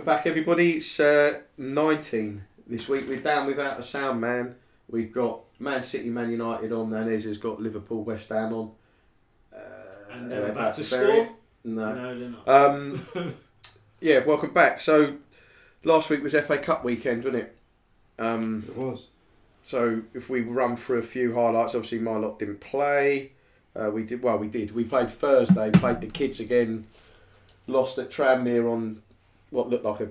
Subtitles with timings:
[0.00, 0.78] welcome back, everybody.
[0.78, 3.06] It's uh, 19 this week.
[3.06, 4.54] We're down without a sound man.
[4.88, 8.70] We've got Man City, Man United on, and Ez has got Liverpool, West Ham on.
[9.54, 9.58] Uh,
[10.10, 11.36] And they're they're about to bury score?
[11.64, 11.94] No.
[11.94, 12.48] No, they're not.
[12.48, 13.06] Um,
[14.00, 14.80] yeah, welcome back.
[14.80, 15.16] So,
[15.84, 17.56] last week was FA Cup weekend, wasn't it?
[18.18, 19.08] Um, It was.
[19.62, 23.32] so, if we run through a few highlights, obviously my lot didn't play.
[23.76, 24.38] Uh, we did well.
[24.38, 24.74] We did.
[24.74, 25.70] We played Thursday.
[25.72, 26.86] Played the kids again.
[27.66, 29.02] Lost at Tranmere on
[29.50, 30.08] what looked like a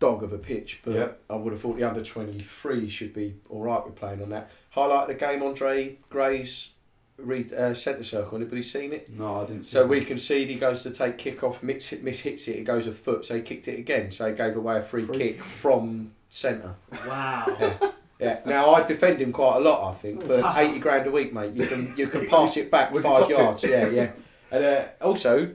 [0.00, 1.20] dog of a pitch, but Yep.
[1.30, 4.30] I would have thought the under twenty three should be all right with playing on
[4.30, 4.50] that.
[4.70, 6.70] Highlight of the game, Andre Gray's
[7.16, 8.36] read uh, centre circle.
[8.38, 9.10] Anybody seen it?
[9.10, 9.88] No, I didn't see So it.
[9.88, 10.48] we concede.
[10.50, 12.56] He goes to take kick off, miss, miss hits it.
[12.58, 13.26] It goes a foot.
[13.26, 14.12] So he kicked it again.
[14.12, 15.16] So he gave away a free, Free.
[15.18, 16.74] kick from centre.
[17.06, 17.46] Wow.
[18.20, 18.40] Yeah.
[18.44, 20.54] Now I defend him quite a lot, I think, but Wow.
[20.58, 21.52] eighty grand a week, mate.
[21.54, 23.38] You can you can pass it back five top tip?
[23.38, 23.62] yards.
[23.62, 24.10] Yeah, yeah.
[24.50, 25.52] And uh, also,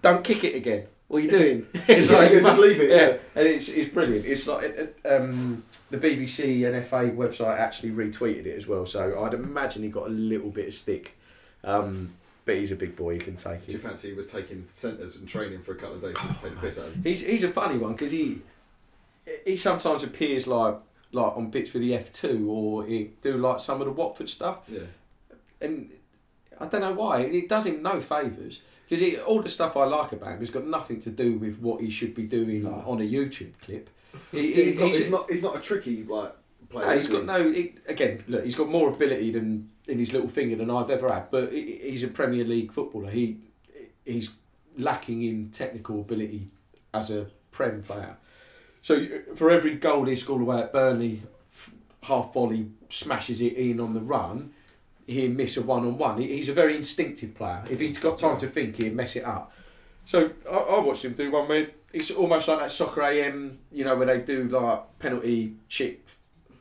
[0.00, 0.86] don't kick it again.
[1.08, 1.66] What are you doing?
[1.88, 3.18] it's Yeah, like yeah, just leave it, yeah.
[3.40, 4.26] and it's it's brilliant.
[4.26, 8.86] It's like it, it, um, the BBC and FA website actually retweeted it as well.
[8.86, 11.16] So I'd imagine he got a little bit of stick,
[11.62, 13.14] um, but he's a big boy.
[13.14, 13.66] He can take it.
[13.66, 16.40] Do you fancy he was taking centres and training for a couple of days just
[16.40, 16.88] to take the piss out?
[17.04, 18.40] He's he's a funny one because he
[19.44, 20.74] he sometimes appears like
[21.12, 24.28] like on bits for the F two or he do like some of the Watford
[24.28, 24.58] stuff.
[24.68, 24.80] Yeah.
[25.60, 25.90] and
[26.58, 30.12] I don't know why it does him no favours because all the stuff I like
[30.12, 32.82] about him has got nothing to do with what he should be doing No.
[32.86, 33.90] on a YouTube clip.
[34.32, 36.32] He, He's, he's, not, he's- he's, not, he's not a tricky like
[36.70, 36.86] player.
[36.88, 37.26] no, he's got he?
[37.26, 37.52] no.
[37.52, 41.12] He, again, look, he's got more ability than in his little finger than I've ever
[41.12, 41.30] had.
[41.30, 43.10] But he, he's a Premier League footballer.
[43.10, 43.38] He
[44.04, 44.32] he's
[44.78, 46.48] lacking in technical ability
[46.94, 48.16] as a Prem player.
[48.82, 51.22] So for every goal he scored away at Burnley,
[52.04, 54.52] half volley smashes it in on the run.
[55.06, 56.20] He'd miss a one on one.
[56.20, 57.62] He's a very instinctive player.
[57.70, 59.52] If he's got time to think, he'd mess it up.
[60.04, 63.84] So I, I watched him do one where it's almost like that soccer AM, you
[63.84, 66.08] know, where they do like penalty chip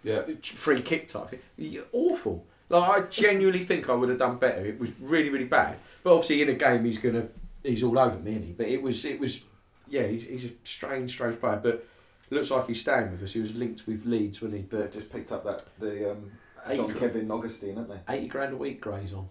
[0.03, 0.23] Yeah.
[0.41, 1.79] free kick type thing.
[1.91, 2.45] Awful.
[2.69, 4.65] Like I genuinely think I would have done better.
[4.65, 5.81] It was really, really bad.
[6.03, 7.27] But obviously in a game he's gonna
[7.63, 8.51] he's all over me, isn't he?
[8.53, 9.41] But it was it was
[9.87, 11.59] yeah, he's, he's a strange, strange player.
[11.61, 11.85] But
[12.31, 13.33] looks like he's staying with us.
[13.33, 14.67] He was linked with Leeds, wasn't he?
[14.67, 16.31] But just picked up that the um,
[16.67, 18.13] eighty, John gr- Kevin Augustine, haven't they?
[18.13, 19.29] eighty grand a week Gray's on.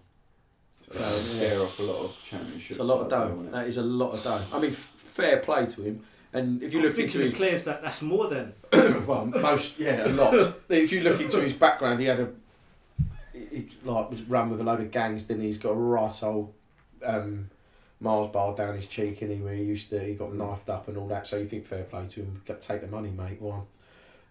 [0.91, 2.71] So that'll scare off a lot of championships.
[2.71, 3.35] It's a lot of dough.
[3.35, 3.51] won't?
[3.51, 4.43] That is a lot of dough.
[4.53, 6.01] I mean, fair play to him.
[6.33, 8.53] And if you I'm look into thinking his clears that that's more than.
[9.05, 10.33] well, most yeah, a lot.
[10.69, 12.29] if you look into his background, he had a
[13.33, 15.25] he, he, like was run with a load of gangs.
[15.25, 15.47] Then he?
[15.47, 16.53] he's got a right old
[17.03, 17.49] um,
[17.99, 20.87] Mars bar down his cheek, and he where he used to he got knifed up
[20.89, 21.25] and all that.
[21.25, 22.41] So you think fair play to him?
[22.59, 23.37] Take the money, mate.
[23.39, 23.61] Why?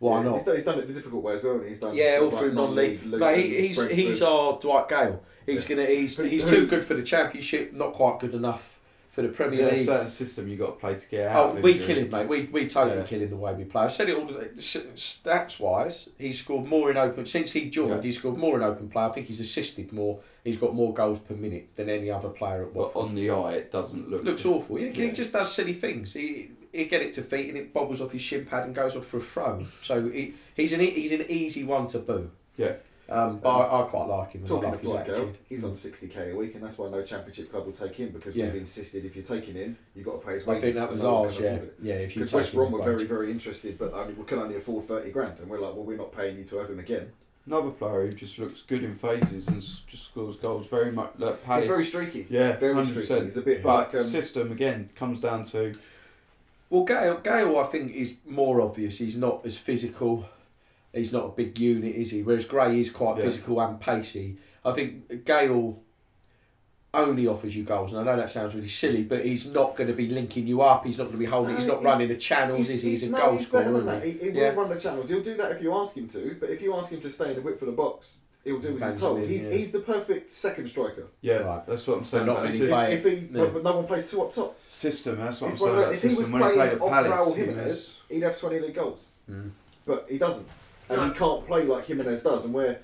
[0.05, 0.35] Why Yeah, not?
[0.37, 1.61] He's done, he's done it the difficult way as well.
[1.61, 3.03] He's done Yeah, all like through non-league.
[3.05, 3.99] Luton, Mate, he, he's Brentford.
[3.99, 5.23] he's our Dwight Gayle.
[5.47, 5.77] He's Yeah.
[5.77, 7.73] gonna he's Who- he's who- too good for the championship.
[7.73, 8.79] Not quite good enough
[9.13, 9.87] for the Is Premier there a League.
[9.87, 11.57] certain system you got to play to get out?
[11.57, 11.87] Oh, we injury?
[11.87, 12.29] kill him, mate.
[12.29, 13.07] We, we totally Yeah.
[13.07, 13.83] kill him the way we play.
[13.83, 14.27] I said it all.
[14.27, 17.91] Stats wise, he's scored more in open since he joined.
[17.91, 18.03] Yeah.
[18.03, 19.05] He's scored more in open play.
[19.05, 20.19] I think he's assisted more.
[20.43, 22.95] He's got more goals per minute than any other player at Watford.
[22.95, 24.25] But on the eye, it doesn't look.
[24.25, 24.79] Looks awful.
[24.79, 26.13] Yeah, 'cause he just does silly things.
[26.15, 28.97] He he get it to feet and it bobbles off his shin pad and goes
[28.97, 29.65] off for a throw.
[29.83, 32.31] So he, he's an e- he's an easy one to boo.
[32.57, 32.75] Yeah.
[33.07, 34.45] Um, but I, I quite like him.
[34.45, 37.03] and I like his Dwight Gayle, he's on 60k a week, and that's why no
[37.03, 38.47] championship club will take him because Yeah.
[38.47, 40.63] we've insisted if you're taking him, you've got to pay his I wages.
[40.63, 41.39] think that was no ours.
[41.39, 41.95] Yeah, yeah.
[41.97, 42.87] If you Because take West him Brom on were wage.
[42.87, 45.39] very, very interested, but only, we can only afford 30 grand.
[45.39, 47.13] And we're like, well, we're not paying you to have him again.
[47.47, 51.13] Another player who just looks good in phases and just scores goals very much.
[51.19, 51.65] Like Palace.
[51.65, 52.27] He's very streaky.
[52.31, 53.01] yeah, very hundred streaky.
[53.09, 53.25] percent.
[53.27, 54.01] He's a bit But like.
[54.03, 55.75] Um, system again comes down to
[56.75, 58.99] Well, Gayle, Gayle, I think is more obvious.
[58.99, 60.25] He's not as physical.
[60.93, 62.25] He's not a big unit, is he?
[62.25, 63.23] Whereas Gray is quite Yeah.
[63.27, 64.39] physical and pacey.
[64.65, 65.81] I think Gayle
[66.93, 69.87] only offers you goals, and I know that sounds really silly, but he's not going
[69.87, 70.85] to be linking you up.
[70.85, 71.55] He's not going to be holding.
[71.55, 72.69] he's not he's- running the channels.
[72.69, 72.91] is he?
[72.91, 73.63] He's, a no, goal he's scorer.
[73.65, 74.07] better than isn't that.
[74.07, 74.13] he?
[74.13, 74.49] He, he Yeah.
[74.51, 75.09] will run the channels.
[75.11, 77.29] He'll do that if you ask him to, but if you ask him to stay
[77.31, 79.19] in the width of the box, he'll do as he's told.
[79.19, 79.53] him in, he's, yeah.
[79.55, 81.07] he's the perfect second striker.
[81.21, 81.37] yeah.
[81.39, 81.67] Right.
[81.67, 82.27] That's what I'm saying.
[82.27, 83.45] not about many the If, play- if he, yeah.
[83.47, 84.59] but no one plays two up top.
[84.69, 85.19] system.
[85.19, 85.73] That's what It's I'm one saying.
[85.73, 86.33] of About the- if he was system.
[86.33, 88.75] When he playing played at off Palace, Raul he Jimenez, was- he'd have 20 league
[88.75, 88.99] goals.
[89.31, 89.51] Mm.
[89.87, 90.49] But he doesn't.
[90.89, 91.09] And No.
[91.09, 92.45] he can't play like Jimenez does.
[92.45, 92.81] And where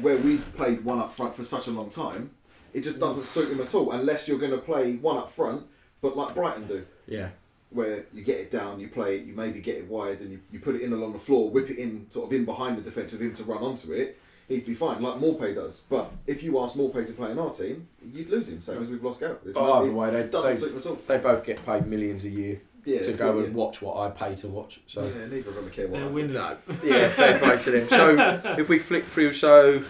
[0.00, 2.30] where we've played one up front for such a long time,
[2.72, 5.66] it just doesn't suit him at all unless you're going to play one up front,
[6.00, 6.86] but like Brighton do.
[7.06, 7.28] Yeah.
[7.70, 10.40] Where you get it down, you play it, you maybe get it wide, and you,
[10.50, 12.82] you put it in along the floor, whip it in sort of in behind the
[12.82, 14.18] defence with him to run onto it.
[14.48, 15.82] He'd be fine, like Maupay does.
[15.90, 18.88] But if you ask Maupay to play in our team, you'd lose him, same as
[18.88, 19.40] we've lost Gareth.
[19.44, 20.98] It's But not- either way, they, doesn't they, suit him at all.
[21.06, 24.10] They both get paid millions a year Yeah, to go like, and watch what I
[24.10, 24.80] pay to watch.
[24.86, 25.02] So.
[25.02, 25.92] yeah, neither of them care what.
[25.98, 26.14] They're I think.
[26.14, 26.32] winning.
[26.32, 27.88] No, yeah, fair play to them.
[27.88, 29.84] So if we flick through, so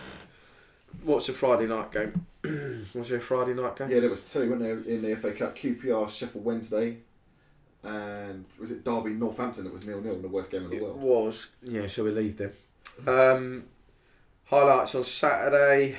[1.04, 2.26] what's the Friday night game?
[2.94, 3.90] was there a Friday night game?
[3.92, 5.56] Yeah, there was two, weren't there, in the FA Cup.
[5.56, 6.96] QPR, Sheffield Wednesday.
[7.84, 10.80] and was it Derby Northampton that was nil nil in the worst game of the
[10.80, 10.96] world.
[10.96, 11.26] It world?
[11.26, 11.48] was.
[11.62, 12.52] Yeah, so we leave them.
[13.06, 13.64] Um,
[14.48, 15.96] highlights on Saturday.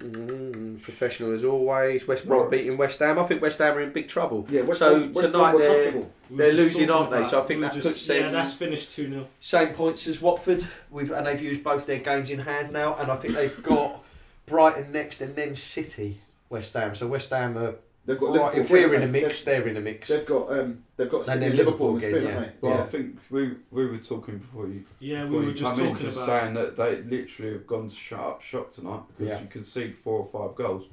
[0.00, 2.06] Mm, professional as always.
[2.06, 2.50] West Brom Right.
[2.52, 3.18] beating West Ham.
[3.18, 4.46] I think West Ham are in big trouble.
[4.48, 7.24] Yeah, West So West tonight Brom they're- We They're losing, aren't they?
[7.24, 9.26] So I think we were that just- puts Yeah, them- that's finished 2 0.
[9.40, 10.64] Same points as Watford.
[10.90, 14.04] We've and they've used both their games in hand now, and I think they've got
[14.46, 16.18] Brighton next and then City.
[16.50, 16.94] West Ham.
[16.94, 17.74] So West Ham are
[18.08, 18.34] They've got right.
[18.36, 20.08] Liverpool If we're again, in a haven't mix, they're in a mix.
[20.08, 22.16] They've, they've got um, they've got And City then and Liverpool in Liverpool the spin,
[22.16, 22.62] again, haven't?
[22.62, 22.82] Well, Yeah.
[22.82, 24.84] I think we we were talking before you.
[24.98, 26.26] Yeah, we were just come in, talking just about.
[26.42, 29.40] saying that they literally have gone to shut up shop tonight because Yeah.
[29.42, 30.86] you concede four or five goals.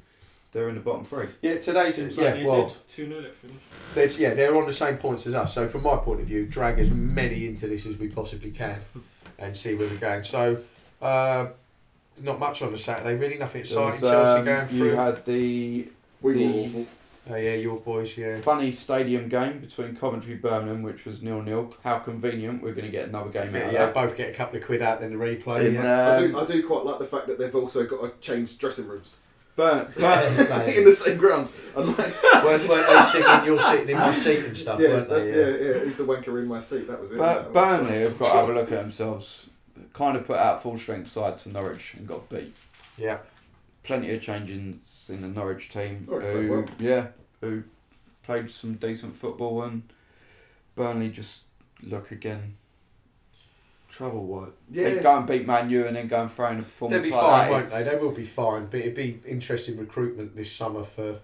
[0.51, 1.27] They're in the bottom three.
[1.41, 2.23] Yeah, today's Seems yeah.
[2.25, 4.19] like they well, 2 0 at finish.
[4.19, 5.53] Yeah, they're on the same points as us.
[5.53, 8.79] So from my point of view, drag as many into this as we possibly can,
[9.39, 10.23] and see where we're going.
[10.23, 10.59] So,
[11.01, 11.47] uh,
[12.21, 13.37] not much on the Saturday, really.
[13.37, 13.99] Nothing exciting.
[13.99, 15.87] was, Chelsea um, going You had the,
[16.21, 16.87] We the were awful.
[17.29, 18.17] Oh yeah, your boys.
[18.17, 18.39] Yeah.
[18.39, 21.69] funny stadium game between Coventry Birmingham, which was nil nil.
[21.83, 22.61] How convenient!
[22.61, 23.93] We're going to get another game out Yeah, of yeah, that.
[23.93, 25.65] both get a couple of quid out in the replay.
[25.67, 26.07] And, yeah.
[26.09, 28.57] I um, do I do quite like the fact that they've also got to change
[28.57, 29.15] dressing rooms
[29.55, 31.47] Burn, Burn, in the same ground.
[31.77, 33.45] And like, weren't, weren't they sitting?
[33.45, 35.29] You're sitting in my seat and stuff, yeah, weren't that's they?
[35.31, 35.73] yeah.
[35.75, 36.87] yeah, Who's the wanker in my seat?
[36.87, 37.17] That was it.
[37.17, 39.47] Bur- That was- Burnley have got to have a look at themselves.
[39.93, 42.53] Kind of put out full strength side to Norwich and got beat.
[42.97, 43.19] Yeah.
[43.85, 46.05] Plenty of changes in the Norwich team.
[46.07, 46.65] Norwich who, well.
[46.79, 47.07] yeah,
[47.39, 47.63] who
[48.23, 49.83] played some decent football and
[50.75, 51.43] Burnley just
[51.83, 52.55] look again.
[53.89, 54.53] Trouble what?
[54.69, 57.01] They Yeah, go and beat Man U and then go and throw in a performance.
[57.03, 57.51] They'll be like fine, that.
[57.51, 57.83] won't they?
[57.83, 58.65] They will be fine.
[58.65, 61.19] But it'd be interesting recruitment this summer for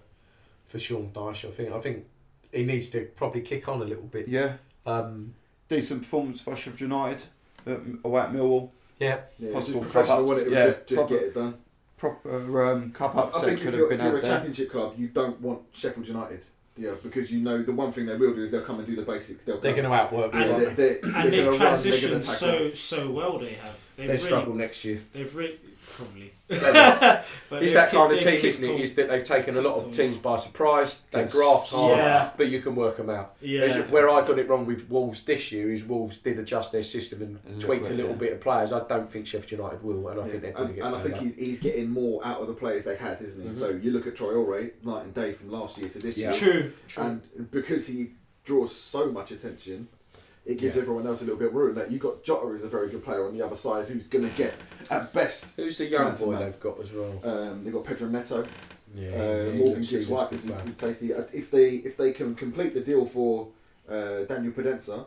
[0.68, 1.48] for Sean Dyche.
[1.48, 1.72] I think.
[1.72, 2.06] I think
[2.52, 4.28] he needs to probably kick on a little bit.
[4.28, 4.54] Yeah,
[4.86, 5.34] Um,
[5.68, 7.24] decent performance by Sheffield United
[7.66, 8.70] at, away at Millwall.
[8.98, 9.20] yeah.
[9.38, 10.46] yeah possible just professional, it?
[10.46, 11.54] It was ups, just, just yeah, get it done.
[12.02, 14.24] Proper um, cup I, I upset think if could you're, have if you're a had
[14.24, 14.30] there.
[14.32, 16.40] championship club, you don't want Sheffield United.
[16.76, 18.96] Yeah, because you know the one thing they will do is they'll come and do
[18.96, 19.44] the basics.
[19.44, 20.34] They'll They're come- going to outwork.
[20.34, 21.00] And you, aren't they're, they?
[21.00, 22.72] they're, And they're they've gonna run, they're gonna transitioned tackle.
[22.72, 23.38] so so well.
[23.38, 23.78] They have.
[23.96, 25.00] They've They really, struggle next year.
[25.12, 25.58] They've really
[25.96, 26.32] probably.
[27.48, 28.62] But It's that kind of team, isn't kicked
[28.92, 28.96] it?
[28.96, 31.02] that they've taken a lot of teams by surprise.
[31.10, 31.32] They Yes.
[31.32, 32.30] graft hard, Yeah.
[32.36, 33.34] but you can work them out.
[33.40, 33.60] Yeah.
[33.66, 36.82] There's- Where I got it wrong with Wolves this year is Wolves did adjust their
[36.82, 38.16] system and A little tweaked a little yeah.
[38.16, 38.72] bit of players.
[38.72, 40.86] I don't think Sheffield United will, and I Yeah, think they're going to and, get
[40.86, 43.48] and I think he's, he's getting more out of the players they had, isn't he?
[43.50, 43.58] Mhm.
[43.58, 46.30] So you look at Traore, night and day from last year to this Yeah.
[46.32, 46.72] year, True.
[46.88, 47.02] True.
[47.04, 48.12] and because he
[48.44, 49.88] draws so much attention,
[50.44, 50.82] it gives Yeah.
[50.82, 51.74] everyone else a little bit of room.
[51.76, 54.28] That you got Jota is a very good player on the other side who's going
[54.28, 54.54] to get
[54.90, 55.56] at best.
[55.56, 57.20] Who's the young boy they've got as well?
[57.24, 58.44] Um, they've got Pedro Neto,
[58.94, 60.60] Yeah, uh, he Morgan looks- he Gibbs looks White, good who's, player.
[60.66, 61.14] who's tasty.
[61.14, 63.48] Uh, If they if they can complete the deal for
[63.88, 65.06] uh, Daniel Podence,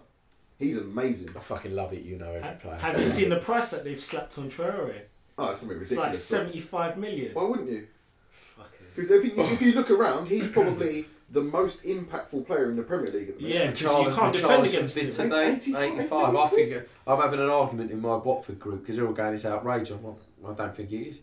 [0.58, 1.30] he's amazing.
[1.36, 2.76] I fucking love it, you know, every player.
[2.78, 5.02] Have you seen the price that they've slapped on Traore?
[5.38, 6.24] Oh, it's something It's like ridiculous.
[6.24, 7.34] seventy-five million.
[7.34, 7.88] Why wouldn't you?
[8.32, 12.76] Fucking- Because if you, if you look around, he's probably the most impactful player in
[12.76, 13.56] the Premier League at the minute.
[13.58, 15.10] Yeah, because you can't defend against him.
[15.12, 15.54] today.
[15.56, 16.36] 85 85.
[16.36, 16.74] I think
[17.08, 19.98] uh, I'm having an argument in my Watford group because they're all going, it's outrageous.
[20.02, 20.18] Well,
[20.48, 21.20] I don't think it is.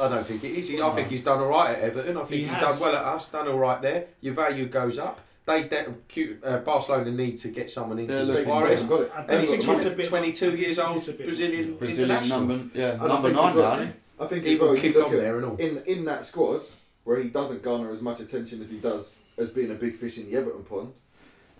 [0.00, 0.68] I don't think it is.
[0.68, 2.16] He- I think he's done all right at Everton.
[2.16, 2.78] I think He he's has.
[2.80, 4.06] done well at us, done all right there.
[4.20, 5.20] Your value goes up.
[5.46, 8.68] They, they Q- uh, Barcelona need to get someone in They're because looking Suarez.
[8.70, 9.12] Hasn't got it.
[9.28, 11.76] And he's think 20, bit 22 years old, he's Brazilian.
[11.76, 12.40] Brazilian international.
[12.46, 15.10] number, yeah, And I number nine well- now, I think He as well, kick on
[15.10, 15.56] there and all.
[15.56, 16.60] in in that squad
[17.04, 20.18] where he doesn't garner as much attention as he does as being a big fish
[20.18, 20.92] in the Everton pond.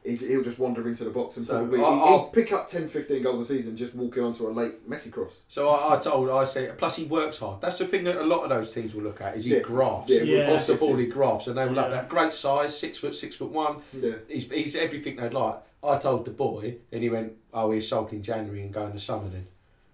[0.05, 2.51] He, he'll just wander into the box and So, probably I- he, I'll- he'll pick
[2.53, 5.43] up 10, 15 goals a season just walking onto a late Messi cross.
[5.47, 7.61] So I, I told, I said, plus he works hard.
[7.61, 9.61] That's the thing that a lot of those teams will look at is he Yeah.
[9.61, 10.11] grafts.
[10.11, 10.53] Yeah, Yeah.
[10.55, 11.83] Off the ball, he grafts, and they will Yeah.
[11.83, 13.77] like that great size, six foot, six foot one.
[13.93, 15.59] Yeah, He's, he's everything they'd like.
[15.85, 19.29] I told the boy, and he went, "Oh, he's sulking January and going to summer."
[19.29, 19.49] Then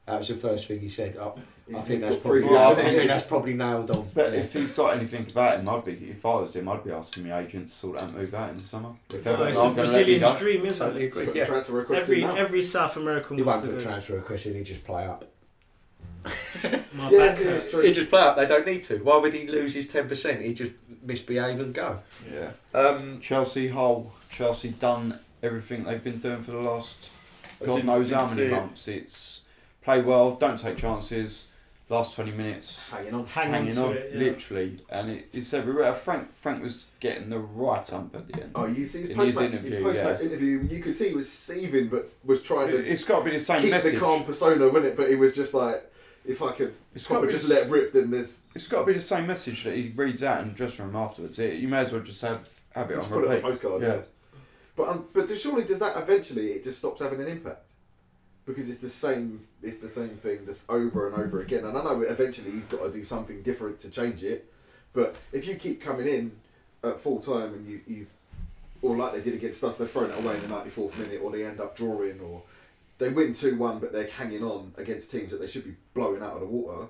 [0.07, 1.17] that was the first thing he said.
[1.19, 1.39] I, He's-
[1.77, 4.09] I think that's probably, I think that's probably nailed on.
[4.15, 4.41] But Yeah.
[4.41, 7.29] if he's got anything about him, I'd be if I was him, I'd be asking
[7.29, 8.91] my agent to sort that move out in the summer.
[9.13, 11.09] If Well, Everton it's a aren't gonna let me Brazilian's dream, isn't totally it?
[11.09, 11.29] agree.
[11.35, 14.47] Yeah, transfer request Every every South American he wants won't to put a transfer request
[14.47, 14.55] in.
[14.55, 15.25] He just play up.
[16.93, 17.83] My Yeah, back yeah, hurts.
[17.83, 18.37] He just play up.
[18.37, 18.97] They don't need to.
[18.99, 20.43] Why would he lose his ten percent?
[20.43, 20.73] He just
[21.03, 22.01] misbehave and go.
[22.33, 22.51] Yeah.
[22.79, 24.13] Um, Chelsea Hull.
[24.31, 27.11] Chelsea done everything they've been doing for the last
[27.65, 28.87] God knows how many months.
[28.89, 29.43] It's
[29.83, 31.48] play well, don't take chances.
[31.91, 33.27] Last twenty minutes, Hanging on.
[33.27, 34.11] Hang on hanging to on, it.
[34.13, 34.19] Yeah.
[34.19, 35.95] literally, and it, it's everywhere.
[35.95, 38.53] Frank Frank was getting the right ump at the end.
[38.55, 40.27] Oh, you see his In post his match interview, his post match yeah.
[40.27, 40.69] interview.
[40.71, 43.31] You could see he was seething, but was trying to It, has got to be
[43.31, 43.95] the same keep message.
[43.95, 44.97] the calm persona, wasn't it?
[44.99, 45.91] But he was just like,
[46.27, 48.81] if I could It's got to probably be just let rip, then there's It's got
[48.81, 51.39] to be the same message that he reads out in the dressing room afterwards.
[51.39, 53.41] It, you may as well just have have it just on put it on a
[53.41, 53.81] postcard.
[53.81, 53.89] Yeah.
[53.89, 54.01] Yeah.
[54.77, 57.63] But um, but surely does that eventually it just stops having an impact
[58.49, 61.67] because it's the same it's the same thing that's over and over again.
[61.67, 64.51] And I know eventually he's got to do something different to change it.
[64.95, 66.33] But if you keep coming in
[66.83, 68.09] at full time and you you've
[68.81, 71.33] or like they did against us, they're throwing it away in the 94th minute, or
[71.33, 72.43] they end up drawing, or
[72.99, 76.23] they win 2 1, but they're hanging on against teams that they should be blowing
[76.23, 76.87] out of the water.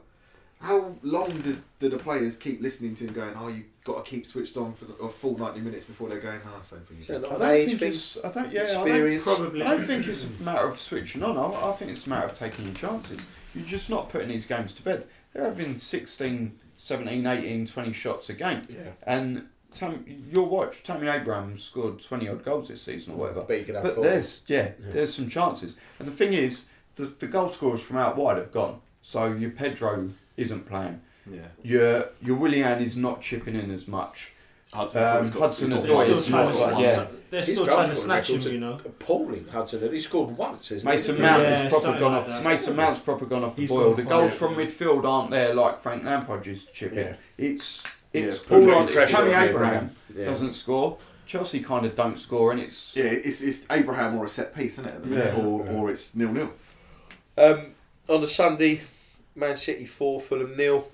[0.60, 4.10] How long does do the players keep listening to him going, oh, you've got to
[4.10, 6.98] keep switched on for the, a full 90 minutes before they're going, ah, same thing
[7.00, 7.22] again.
[7.22, 8.18] not I don't think it's.
[8.24, 8.52] I don't.
[8.52, 9.62] Yeah, I don't, Probably.
[9.62, 11.36] I don't think it's a matter of switching on.
[11.36, 13.20] I, I think it's a matter of taking your chances.
[13.54, 15.06] You're just not putting these games to bed.
[15.32, 18.66] They're having 16, 17, 18, 20 shots a game.
[18.68, 18.90] Yeah.
[19.04, 23.42] And Tam, your watch, Tammy Abraham scored 20 odd goals this season or whatever.
[23.42, 24.04] But you could have But four.
[24.04, 24.90] there's yeah, Yeah.
[24.92, 25.76] there's some chances.
[25.98, 28.80] And the thing is, the, the goal scorers from out wide have gone.
[29.02, 31.00] So your Pedro isn't playing.
[31.30, 31.40] Yeah.
[31.62, 34.32] Your your Willian is not chipping in as much.
[34.72, 37.06] Hudson, Um, he's got- Hudson he's got They're still trying not to, like- yeah.
[37.30, 38.74] they're still trying to snatch him, you know.
[38.84, 39.80] Appalling, Hudson.
[39.82, 40.70] Have he scored once?
[40.72, 41.22] Isn't Mason he?
[41.22, 42.28] Mount Yeah, has proper gone like off.
[42.28, 42.44] that.
[42.44, 43.94] Mason Mount's proper gone off the He's boil.
[43.94, 46.98] The goals a- from midfield aren't there like Frank Lampard's chipping.
[46.98, 47.14] Yeah.
[47.38, 48.84] It's it's put all on.
[48.86, 49.32] It's pressure Tammy.
[49.32, 50.26] Abraham Yeah.
[50.26, 50.98] doesn't score.
[51.26, 54.74] Chelsea kind of don't score, and it's Yeah, it's, it's Abraham or a set piece,
[54.78, 54.94] isn't it?
[54.96, 55.44] At the minute, Yeah.
[55.44, 56.50] or, or it's nil nil.
[57.38, 57.68] Um,
[58.08, 58.80] on the Sunday,
[59.38, 60.88] Man City 4, Fulham nil.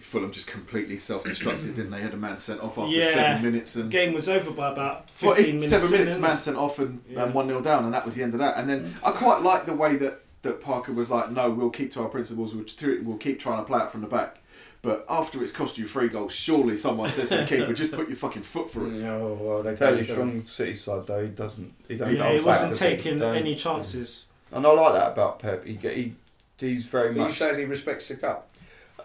[0.00, 2.00] Fulham just completely self-destructed, didn't they?
[2.00, 3.12] Had a man sent off after Yeah.
[3.12, 5.70] seven minutes, and Game was over by about Well, it- minutes.
[5.70, 6.20] seven minutes, innit?
[6.20, 7.24] man sent off and, Yeah.
[7.24, 8.56] and one 0 down, and that was the end of that.
[8.58, 9.06] And then mm.
[9.08, 12.08] I quite like the way that, that Parker was like, "No, we'll keep to our
[12.08, 12.54] principles.
[12.54, 12.64] We'll,
[13.02, 14.36] we'll keep trying to play it from the back."
[14.80, 18.06] But after it's cost you three goals, surely someone says to the keeper, "Just put
[18.06, 21.22] your fucking foot through it." No, well, they fairly don't- strong City side though.
[21.22, 21.74] He doesn't.
[21.88, 22.14] He don't.
[22.14, 24.26] Yeah, he wasn't to taking any chances.
[24.52, 25.66] And I like that about Pep.
[25.66, 26.14] He get- he
[26.58, 28.44] he's very Are you saying he respects the cup?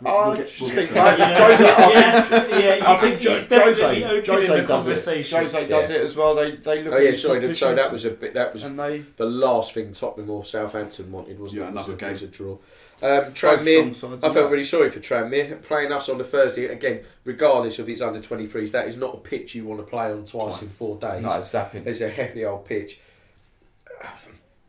[0.06, 1.00] I We'll get- we'll think to.
[1.02, 5.32] Jose, yes, yeah, I think Jo- Jose, Jose does it.
[5.32, 5.96] Jose does Yeah.
[5.96, 6.36] it as well.
[6.36, 6.94] They they look.
[6.94, 7.40] Oh yeah, sorry.
[7.40, 8.34] th- So that was a bit.
[8.34, 11.74] That was and they the last thing Tottenham or Southampton wanted, wasn't Yeah, it?
[11.76, 12.10] Was another a, game.
[12.10, 12.54] was a draw.
[13.02, 13.90] Um, Tranmere.
[13.90, 14.50] I felt that.
[14.50, 17.02] really sorry for Tranmere playing us on the Thursday again.
[17.24, 20.20] Regardless of its under 23s, that is not a pitch you want to play on
[20.26, 20.62] twice, Twice.
[20.64, 21.22] in four days.
[21.22, 21.54] No, it's.
[21.54, 23.00] It's a heavy old pitch.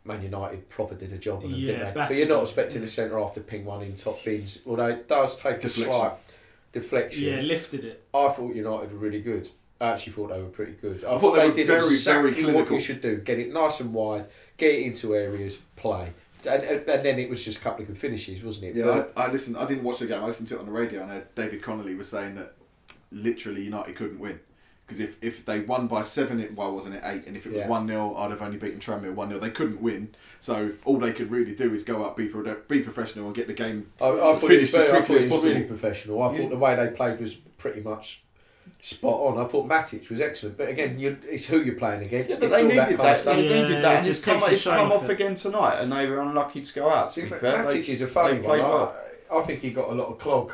[0.05, 2.01] Man United proper did a job on them, Yeah, didn't they?
[2.09, 5.09] But you're not expecting the centre half to ping one in top bins, although it
[5.09, 5.83] does take Deflection.
[5.93, 6.13] a slight
[6.73, 7.25] deflection.
[7.25, 8.03] Yeah, lifted it.
[8.13, 9.49] I thought United were really good.
[9.81, 11.05] I actually thought they were pretty good.
[11.05, 13.53] I, I thought they were did very, very exactly what you should do: get it
[13.53, 16.13] nice and wide, get it into areas, play,
[16.49, 18.77] and, and, and then it was just a couple of good finishes, wasn't it?
[18.77, 19.57] Yeah, But- I, I listened.
[19.57, 20.23] I didn't watch the game.
[20.23, 22.53] I listened to it on the radio, and David Connolly was saying that
[23.11, 24.39] literally United couldn't win
[24.87, 27.25] because if, if they won by seven, it why wasn't it eight?
[27.27, 27.69] And if it was Yeah.
[27.69, 31.13] one 0 I'd have only beaten Tranmere one 0 They couldn't win, so all they
[31.13, 33.91] could really do is go up, be pro- be professional, and get the game.
[34.01, 36.23] I, I thought it Finished was, very, as I thought it was really professional.
[36.23, 36.39] I Yeah.
[36.39, 38.23] thought the way they played was pretty much
[38.81, 39.43] spot on.
[39.45, 42.31] I thought Matic was excellent, but again, you, it's who you're playing against.
[42.31, 43.13] Yeah, but it's they all needed that kind that.
[43.13, 43.37] of stuff.
[43.37, 45.13] They Yeah, needed that, it and just it's come, it's come off off it.
[45.13, 47.09] again tonight, and they were unlucky to go out.
[47.11, 48.59] To See, be but fair, Matic they, is a funny they one.
[48.61, 48.93] played I.
[49.39, 50.53] I think he got a lot of clog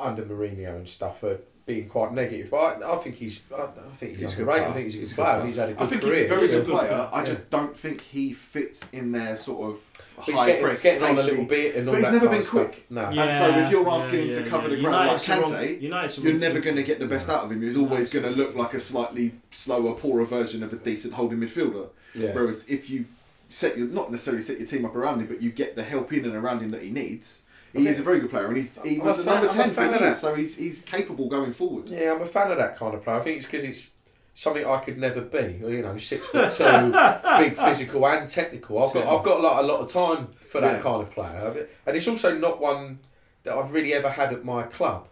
[0.00, 2.48] under Mourinho and stuff for being quite negative.
[2.50, 4.68] But I, I think he's, I, I think he's, He's a good underrated.
[4.68, 5.34] I think he's a good He's player.
[5.34, 5.46] player.
[5.46, 6.14] He's had a good I think career.
[6.14, 6.88] he's a very so- good player.
[6.88, 7.26] player, I yeah.
[7.26, 9.80] just don't think he fits in their sort of
[10.16, 12.28] But he's high getting, press, getting on a little bit and all But he's never
[12.28, 12.66] been of stuff.
[12.68, 12.86] quick.
[12.90, 13.02] No.
[13.06, 13.14] And
[13.54, 16.18] so if you're asking him to cover the ground like United's the wrong- Kante, United's
[16.18, 17.60] You're wrong never going to get the best out of him.
[17.62, 21.38] He's always going to look like a slightly slower, poorer version of a decent holding
[21.40, 21.88] midfielder.
[22.14, 22.32] Yeah.
[22.32, 23.06] Whereas if you
[23.48, 26.12] set your not necessarily set your team up around him, but you get the help
[26.12, 27.42] in and around him that he needs,
[27.76, 29.56] he is a very good player, and he's, he I'm was a fan- number I'm
[29.56, 30.20] ten for fan of years, that.
[30.20, 31.88] so he's he's capable going forward.
[31.88, 33.16] Yeah, I'm a fan of that kind of player.
[33.16, 33.88] I think it's because it's
[34.34, 35.58] something I could never be.
[35.66, 36.64] You know, six foot two,
[37.38, 38.82] big physical and technical.
[38.84, 40.82] I've got I've got like a lot of time for that Yeah.
[40.82, 42.98] kind of player, and it's also not one
[43.44, 45.08] that I've really ever had at my club.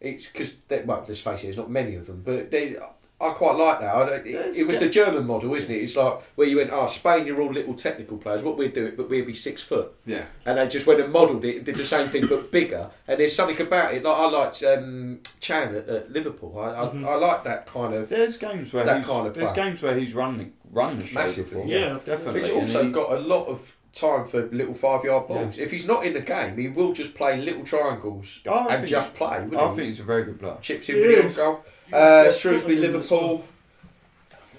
[0.00, 2.76] It's because well, let's face it, there's not many of them, but they.
[3.20, 3.94] I quite like that.
[3.96, 4.80] I don't, it, it was yeah.
[4.84, 5.78] the German model, isn't it?
[5.82, 8.42] It's like where you went, oh, Spain, you're all little technical players.
[8.42, 11.12] What we'd do it, but we'd be six foot Yeah, and they just went and
[11.12, 12.90] modelled it, did the same thing but bigger.
[13.08, 14.04] And there's something about it.
[14.04, 16.58] Like I liked um, Can at, at Liverpool.
[16.60, 17.06] I, I, Mhm.
[17.08, 18.08] I like that kind of.
[18.08, 19.64] There's games where That he's, kind of there's player.
[19.66, 21.66] games where he's run run the show Massively, before.
[21.66, 21.98] yeah.
[22.04, 22.42] definitely.
[22.42, 25.58] He's also got a lot of time for little five yard balls.
[25.58, 29.14] If he's not in the game, he will just play little triangles Oh, and just
[29.14, 29.38] play.
[29.38, 29.50] I he?
[29.50, 30.56] think he's a very good player.
[30.60, 31.36] chips in He with the is.
[31.36, 31.60] goal.
[31.86, 33.44] He's Uh, Shrewsbury, foot in him as Liverpool.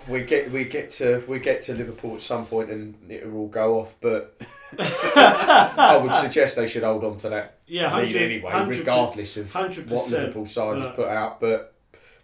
[0.07, 3.41] We get we get to we get to Liverpool at some point and it will
[3.41, 3.93] all go off.
[4.01, 4.35] But
[4.79, 9.47] I would suggest they should hold on to that Yeah, lead 100, anyway, regardless of
[9.51, 11.39] 100%, what Liverpool side has put out.
[11.39, 11.75] But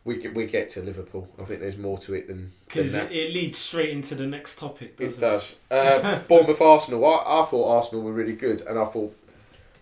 [0.05, 1.27] we get, we get to Liverpool.
[1.39, 4.27] I think there's more to it than, than Because it, it leads straight into the
[4.27, 5.57] next topic, It doesn't does.
[5.71, 7.05] Uh, Bournemouth Arsenal.
[7.05, 9.15] I, I thought Arsenal were really good, and I thought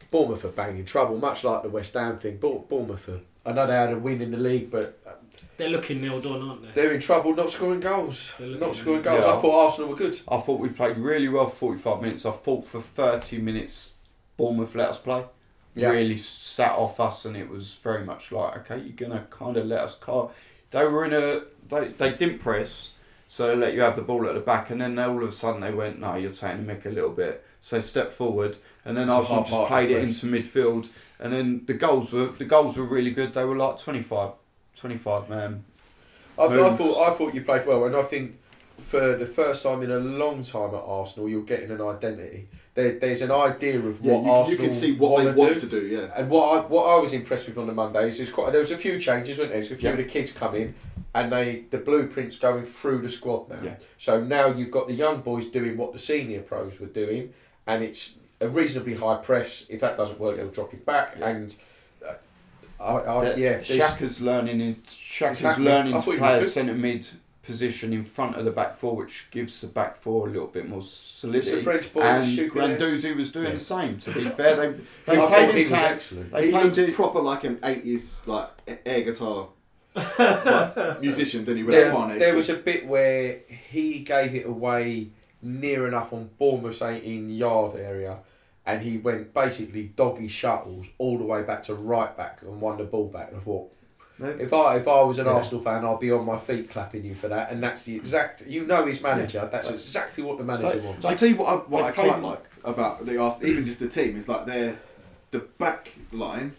[0.09, 2.37] Bournemouth are banging trouble, much like the West Ham thing.
[2.37, 3.19] Bour- Bournemouth are.
[3.45, 5.11] I know they had a win in the league, but uh,
[5.57, 6.69] They're looking nailed on, aren't they?
[6.81, 8.31] they're in trouble not scoring goals.
[8.39, 9.25] Not scoring goals.
[9.25, 9.33] Yeah.
[9.33, 10.17] I thought Arsenal were good.
[10.29, 12.25] I thought we played really well for 45 minutes.
[12.25, 13.95] I thought for 30 minutes
[14.37, 15.25] Bournemouth let us play.
[15.75, 15.89] Yeah.
[15.89, 19.57] Really sat off us, and it was very much like, okay, you're going to kind
[19.57, 20.29] of let us car.
[20.71, 22.91] they were in a they, they didn't press,
[23.27, 25.31] so they let you have the ball at the back, and then all of a
[25.31, 27.43] sudden they went, no, you're taking the mick a little bit.
[27.61, 30.89] So step forward, and then It's Arsenal just played it into midfield,
[31.19, 33.33] and then the goals were the goals were really good.
[33.33, 34.31] They were like 25,
[34.75, 35.63] 25 man.
[36.37, 38.37] I, I thought I thought you played well, and I think
[38.79, 42.47] for the first time in a long time at Arsenal, you're getting an identity.
[42.75, 45.53] There, there's an idea of Yeah, what you, you Arsenal can see what they wanna
[45.53, 45.59] do.
[45.59, 45.85] to do.
[45.85, 46.11] Yeah.
[46.15, 48.71] And what I what I was impressed with on the Mondays is quite there was
[48.71, 49.59] a few changes, weren't there?
[49.59, 49.93] There's a few Yeah.
[49.93, 50.73] of the kids come in,
[51.13, 53.59] and they the blueprints going through the squad now.
[53.63, 53.75] Yeah.
[53.99, 57.33] So now you've got the young boys doing what the senior pros were doing,
[57.67, 59.67] and it's a reasonably high press.
[59.69, 61.17] If that doesn't work, they'll drop it back.
[61.19, 61.27] Yeah.
[61.29, 61.55] And
[62.03, 62.13] uh,
[62.83, 65.65] I, I, yeah, Xhaka's learning in Xhaka's Exactly.
[65.65, 67.07] learning I to thought play a centre mid
[67.43, 70.67] position in front of the back four, which gives the back four a little bit
[70.67, 71.59] more it's solidity.
[71.59, 72.01] a French boy.
[72.01, 72.79] and stupid.
[72.79, 73.53] Guendouzi was doing Yeah.
[73.53, 73.97] the same.
[73.97, 74.67] To be fair, they
[75.13, 75.91] they I played he in was tag.
[75.91, 76.31] excellent.
[76.31, 78.49] They he played looked it- proper like an eighties like
[78.85, 79.49] air guitar
[79.95, 81.63] like, musician, didn't he?
[81.63, 82.19] With that There, harness?
[82.19, 85.09] there was a bit where he gave it away
[85.41, 88.19] near enough on Bournemouth's 18 yard area,
[88.65, 92.77] and he went basically doggy shuttles all the way back to right back and won
[92.77, 93.29] the ball back.
[93.31, 93.72] And I thought,
[94.19, 95.33] if I if I was an Yeah.
[95.33, 97.51] Arsenal fan, I'd be on my feet clapping you for that.
[97.51, 98.45] And that's the exact.
[98.47, 99.47] You know his manager.
[99.51, 101.05] That's exactly what the manager Like- wants.
[101.05, 103.79] I tell you what, I, what I quite played- liked about the Arsenal, even just
[103.79, 104.77] the team, is like their
[105.31, 106.53] the back line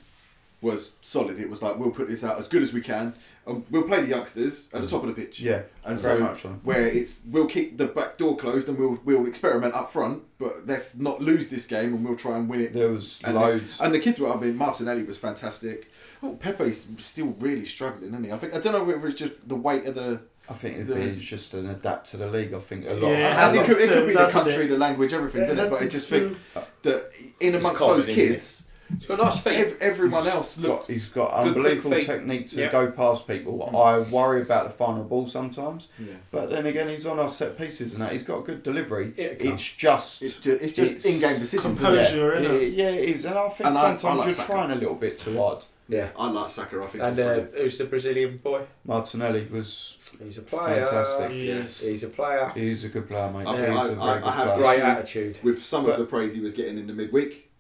[0.61, 1.39] was solid.
[1.39, 3.15] It was like we'll put this out as good as we can.
[3.47, 5.39] Um, we'll play the youngsters at the top of the pitch.
[5.39, 6.49] Yeah, and very so much so.
[6.65, 10.67] where it's we'll keep the back door closed and we'll we'll experiment up front, but
[10.67, 12.73] let's not lose this game and we'll try and win it.
[12.73, 13.79] There was And, loads.
[13.81, 14.33] and the kids were.
[14.33, 15.91] I mean, Martinelli was fantastic.
[16.25, 18.33] Oh, Pepe's still really struggling, isn't he?
[18.33, 20.21] I think I don't know whether it's just the weight of the.
[20.49, 22.53] I think it'd the- be just an adapt to the league.
[22.55, 23.11] I think a lot.
[23.11, 24.69] Yeah, of, how it could, it could to- be the country, it?
[24.69, 25.71] the language, everything, didn't it?
[25.71, 26.37] But I just think
[26.83, 28.63] that in amongst common, those kids,
[28.95, 29.57] It's got nice feet.
[29.57, 30.87] ev- everyone else He's got, looked.
[30.89, 32.71] he's got Good unbelievable technique to Yeah.
[32.71, 33.71] go past people.
[33.73, 33.75] Mm.
[33.87, 36.13] I worry about the final ball sometimes, Yeah.
[36.31, 38.13] but then again, he's on our set pieces and that.
[38.13, 39.15] He's got good delivery.
[39.17, 39.55] It'll.
[39.55, 41.81] It's just It's just, it's just in-game decisions.
[41.81, 42.35] composure.
[42.39, 42.61] isn't it?
[42.61, 44.53] Yeah, it- yeah, it is, and I think And I- I sometimes like you're Saka.
[44.53, 45.65] trying a little bit too hard.
[45.89, 46.11] Yeah.
[46.19, 46.83] I like Saka.
[46.83, 47.05] I think.
[47.05, 47.55] And he's uh, brilliant.
[47.57, 48.63] who's the Brazilian boy?
[48.87, 50.85] Martinelli was He's a player.
[50.85, 51.33] Fantastic.
[51.35, 51.81] Yes.
[51.83, 52.53] He's a player.
[52.55, 53.47] he's a good player, mate.
[53.47, 54.57] I- he's I- a I- very I good have player.
[54.59, 55.39] Great attitude.
[55.43, 57.51] with some but- of the praise he was getting in the midweek,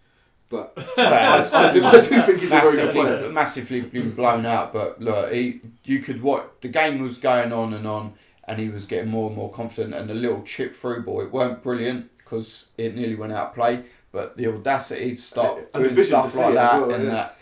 [0.48, 3.28] but Well, I do, I do think he's a very good massively, player.
[3.30, 4.72] massively been blown out.
[4.72, 8.14] But look, he, you could watch the game was going on and on,
[8.48, 9.94] and he was getting more and more confident.
[9.94, 13.54] And the little chip through ball, it weren't brilliant because it nearly went out of
[13.54, 13.84] play.
[14.12, 17.10] But the audacity to start And doing stuff like that well, and yeah.
[17.10, 17.38] that,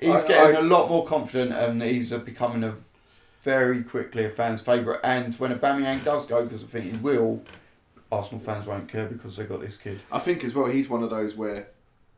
[0.00, 2.74] he's I- getting I- a lot more confident, and he's uh, becoming a
[3.42, 5.00] very quickly a fan's favourite.
[5.02, 7.42] And when Aubameyang does go, because I think he will,
[8.12, 10.00] Arsenal fans won't care because they got this kid.
[10.12, 11.68] I think as well he's one of those where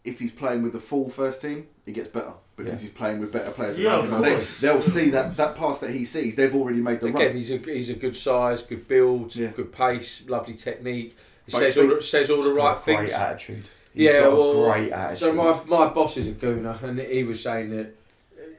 [0.05, 2.89] if he's playing with the full first team, he gets better because Yeah.
[2.89, 3.79] he's playing with better players.
[3.79, 4.25] Yeah, around of him.
[4.33, 4.61] Course.
[4.61, 6.35] They, they'll see that that pass that he sees.
[6.35, 7.37] They've already made the Again, run.
[7.37, 9.49] he's a he's a good size, good build, Yeah.
[9.49, 11.17] good pace, lovely technique.
[11.47, 11.95] He Both says all, feet.
[11.97, 13.11] the, says all the right things.
[13.11, 13.65] Great attitude.
[13.95, 15.19] He's Yeah, got a well, great attitude.
[15.19, 17.95] So my my boss is a gooner, and he was saying that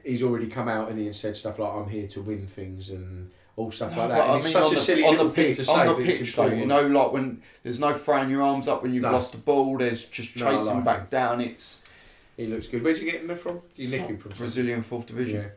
[0.04, 2.90] he's already come out and he had said stuff like "I'm here to win things"
[2.90, 4.20] and all stuff No, like but that.
[4.24, 5.64] I And it's mean, such on a the- silly on little the thing pitch, to
[5.64, 8.42] say, On but the it's pitch, though, you know, like when there's no throwing your
[8.42, 9.12] arms up when you've No.
[9.12, 11.06] lost the ball, there's just No, chasing like back him.
[11.10, 11.40] down.
[11.40, 11.82] It's
[12.36, 12.82] he looks good.
[12.82, 13.60] Where'd you get him from?
[13.76, 15.36] You nick him from Brazilian fourth division.
[15.42, 15.48] Yeah.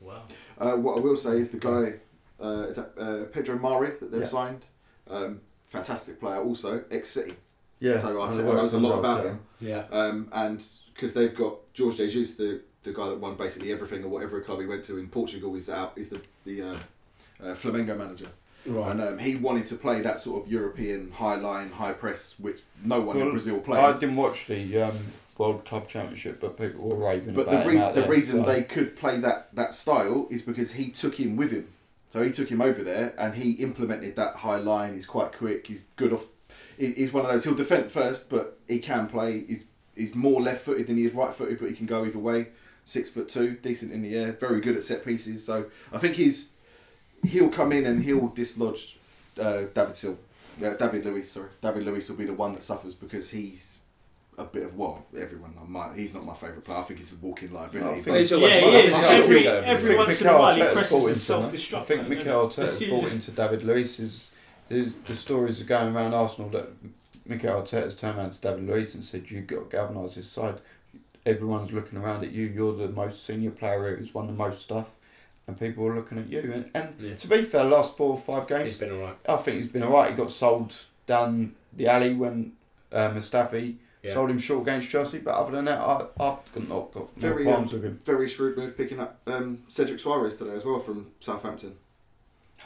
[0.00, 0.22] Wow.
[0.58, 1.94] Uh, what I will say is the guy,
[2.42, 4.26] uh, is that, uh, Pedro Mari that they've Yeah.
[4.26, 4.64] signed,
[5.08, 7.34] um, fantastic player also, ex City.
[7.80, 9.40] Yeah, So I and think I knows a lot about him.
[9.60, 9.84] Yeah.
[9.90, 10.64] Um, and
[10.94, 14.60] because they've got Jorge Jesus, the the guy that won basically everything or whatever club
[14.60, 16.76] he went to in Portugal, is out is the the uh,
[17.42, 18.28] uh, Flamengo manager.
[18.66, 18.90] Right.
[18.90, 22.60] And um, he wanted to play that sort of European high line, high press, which
[22.84, 24.98] no one in Brazil Brazil I didn't watch the um,
[25.38, 28.10] World Club Championship, but people were raving But about the him reason out the there,
[28.10, 31.68] reason so- they could play that that style is because he took him with him.
[32.10, 34.94] So he took him over there and he implemented that high line.
[34.94, 35.66] He's quite quick.
[35.66, 36.26] He's good off.
[36.78, 37.44] He- He's one of those.
[37.44, 39.44] He'll defend first, but he can play.
[39.46, 39.64] He's
[39.96, 42.48] he's more left footed than he is right footed, but he can go either way.
[42.84, 45.44] Six foot two, decent in the air, very good at set pieces.
[45.44, 46.50] So I think he's
[47.26, 48.96] he'll come in and he'll dislodge
[49.38, 50.16] uh, David Sil,
[50.64, 51.30] uh, David Luiz.
[51.32, 53.76] Sorry, David Luiz will be the one that suffers because he's
[54.38, 55.52] a bit of well, everyone.
[55.66, 56.78] My, he's not my favourite player.
[56.78, 57.88] I think he's a walking liability.
[57.88, 58.92] I think- but- He's Yeah, he is.
[58.94, 61.56] He's Every, every once in a while he Arteta's presses bought into self that.
[61.56, 61.78] destruct.
[61.78, 64.30] I think Mikel Arteta's bought into David Luiz.
[64.70, 66.68] Is the, the stories are going around Arsenal that
[67.26, 70.60] Mikel Arteta's turned around to David Luiz and said, "You've got to galvanise this side.
[71.26, 72.46] Everyone's looking around at you.
[72.46, 74.94] You're the most senior player here who's won the most stuff."
[75.46, 76.40] And people are looking at you.
[76.52, 77.14] And, and Yeah.
[77.16, 79.16] to be fair, last four or five games, He's been alright.
[79.26, 80.10] I think he's been alright.
[80.10, 80.76] He got sold
[81.06, 82.52] down the alley when
[82.92, 84.12] uh, Mustafi Yeah.
[84.12, 87.28] Sold him short against Chelsea, but other than that, I, I've got not got no
[87.30, 88.00] Very, qualms um, with him.
[88.04, 91.76] Very shrewd move picking up um, Cedric Soares today as well from Southampton.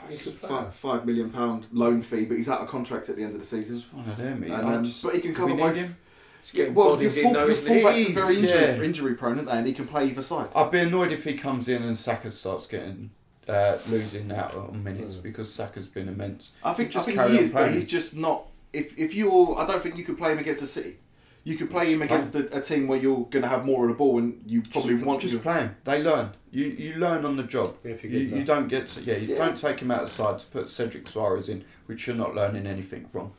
[0.09, 0.31] He's a.
[0.33, 3.40] Five, five million pound loan fee, but he's out of contract at the end of
[3.40, 3.83] the season.
[3.92, 4.42] One of them.
[4.42, 5.76] And, um, just- but he can cover we both.
[5.76, 5.96] him?
[6.40, 8.83] It's well, your, bodies full, in though, your isn't fullbacks It are very injury, yeah.
[8.83, 9.57] injury prone, aren't they?
[9.59, 10.48] And he can play either side.
[10.57, 13.11] I'd be annoyed if he comes in and Saka starts getting
[13.48, 15.22] uh, losing out on minutes Mm.
[15.22, 16.50] because Saka's been immense.
[16.64, 18.46] I think, I Just think carry he on is, but he's just not.
[18.72, 20.96] If if you, I don't think you could play him against a City.
[21.44, 23.88] You could play him against a, a team where you're going to have more of
[23.90, 25.40] the ball, and you probably just, want just to.
[25.40, 25.76] play him.
[25.85, 26.31] They learn.
[26.52, 27.74] You you learn on the job.
[27.83, 29.16] If you You, don't get to, yeah.
[29.16, 29.38] You Yeah.
[29.46, 32.35] don't take him out of the side to put Cedric Soares in, which you're not
[32.35, 33.33] learning anything from.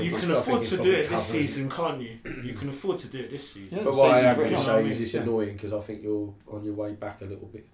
[0.00, 1.22] You can afford to do it this covered.
[1.22, 2.18] season, can't you?
[2.42, 3.76] You can afford to do it this season.
[3.78, 3.84] Yeah.
[3.84, 5.20] But what I am going to say is it's Yeah.
[5.22, 7.66] annoying because I think you're on your way back a little bit.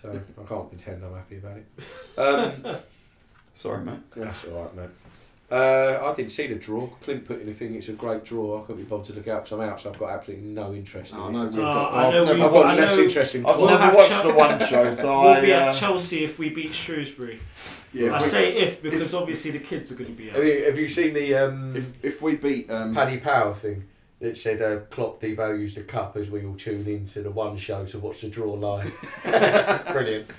[0.00, 0.08] So
[0.40, 1.66] I can't pretend I'm happy about it.
[2.18, 2.76] Um,
[3.54, 4.00] Sorry, mate.
[4.14, 4.90] that's all right, mate.
[5.48, 6.88] Uh, I didn't see the draw.
[7.02, 7.74] Clint put in a thing.
[7.76, 8.60] It's a great draw.
[8.60, 9.80] I couldn't be bothered to look out, because I'm out.
[9.80, 11.54] So I've got absolutely no interest Oh, in no, it.
[11.54, 13.56] we've Uh, got, I know I've we I've got I less know interest in I've
[13.56, 16.24] We'll never have watched Chel- the one show, so We'll I, be at uh, Chelsea
[16.24, 17.38] if we beat Shrewsbury.
[17.92, 20.42] yeah, I if, we, say if because obviously the kids are going to be Have
[20.44, 23.84] you, have you seen the um, if, if we beat um, Paddy Power thing?
[24.18, 27.84] It said uh, Klopp devalues the cup as we all tune into the one show
[27.84, 28.90] to watch the draw live.
[29.92, 30.30] Brilliant.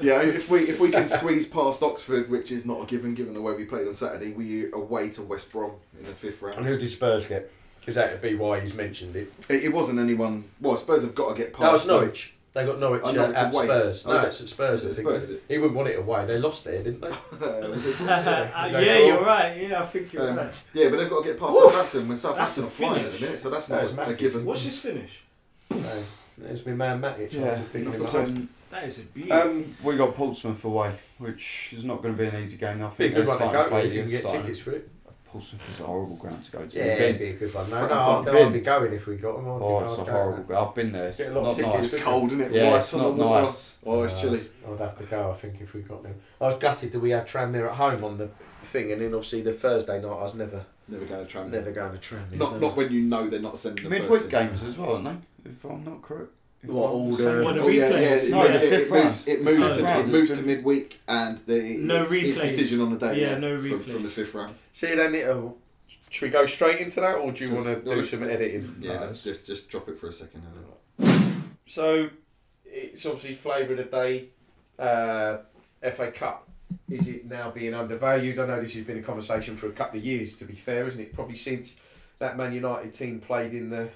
[0.00, 3.34] yeah, if we if we can squeeze past Oxford, which is not a given given
[3.34, 6.40] the way we played on Saturday, we are away to West Brom in the fifth
[6.40, 6.56] round.
[6.56, 7.50] And who did Spurs get?
[7.80, 9.32] Because that would be why he's mentioned it.
[9.48, 10.44] It, it wasn't anyone.
[10.60, 11.62] Well, I suppose Spurs have got to get past.
[11.62, 12.34] No, it's Norwich.
[12.56, 13.64] They got Norwich, Oh, uh, Norwich at away.
[13.66, 14.06] Spurs.
[14.06, 14.84] Oh, no, is it- it's at Spurs.
[14.84, 15.08] is I think.
[15.08, 15.42] Spurs, it?
[15.46, 16.24] He wouldn't want it away.
[16.26, 17.08] They lost there, didn't they?
[17.08, 17.18] Uh,
[18.80, 19.56] yeah, you're right.
[19.68, 20.64] Yeah, I think you're Um, right.
[20.72, 21.72] yeah, but they've got to get past Woof.
[21.72, 24.18] Southampton when Southampton a are flying at the minute, so that's That not a massive.
[24.18, 24.44] given.
[24.46, 25.22] What's his finish?
[25.70, 26.04] No.
[26.38, 27.32] There's my man Matic.
[27.32, 27.60] yeah.
[27.94, 28.26] So.
[28.70, 29.30] That is a beauty.
[29.30, 32.76] um, we got Portsmouth away, which is not going to be an easy game.
[32.76, 34.42] I Be a think good they're one to go to if you can get Starting.
[34.42, 34.88] tickets for it.
[35.36, 36.78] Portsmouth is a horrible ground to go to.
[36.78, 37.68] Yeah, We've it'd be a good one.
[37.70, 39.50] No, I've no, I'd, been- I'd be going if we got them.
[39.50, 40.42] I'd be, Oh, I'd it's a horrible.
[40.44, 40.66] ground.
[40.68, 41.08] I've been there.
[41.08, 41.74] It's Get a lot not tickets.
[41.76, 41.92] nice.
[41.92, 42.52] It's cold, isn't it?
[42.52, 43.74] Yeah, White it's not nice.
[43.84, 44.40] Oh, it's Uh, chilly.
[44.70, 46.14] I'd have to go, I think, if we got them.
[46.40, 48.30] I was gutted that we had Tranmere at home on the
[48.62, 51.50] thing, and then obviously the Thursday night, I was never, Never going to Tranmere.
[51.50, 52.36] never going to Tranmere.
[52.36, 55.04] Not not when you know they're not sending the Midweek first games as well, aren't
[55.44, 55.50] they?
[55.50, 56.30] If I'm not correct.
[56.66, 58.26] If What, I'm all not the- saying- What, Oh, yeah, yeah, replays?
[58.26, 61.00] it, No, it- the it moves, it moves, Fifth to, round it moves to midweek
[61.06, 63.20] and the No it's, it's decision on the day.
[63.20, 64.54] Yeah, no from, from the fifth round.
[64.72, 65.50] See, then, uh,
[66.10, 68.02] should we go straight into that, or do you want to do do it.
[68.02, 68.76] some editing?
[68.80, 70.42] Yeah, No, let's just just drop it for a second.
[70.98, 71.50] Helen.
[71.66, 72.10] So,
[72.64, 74.28] it's obviously flavour of the day,
[74.78, 75.38] uh,
[75.82, 76.48] FA Cup.
[76.90, 78.40] Is it now being undervalued?
[78.40, 80.84] I know this has been a conversation for a couple of years, to be fair,
[80.86, 81.12] isn't it?
[81.12, 81.76] Probably since
[82.18, 83.88] that Man United team played in the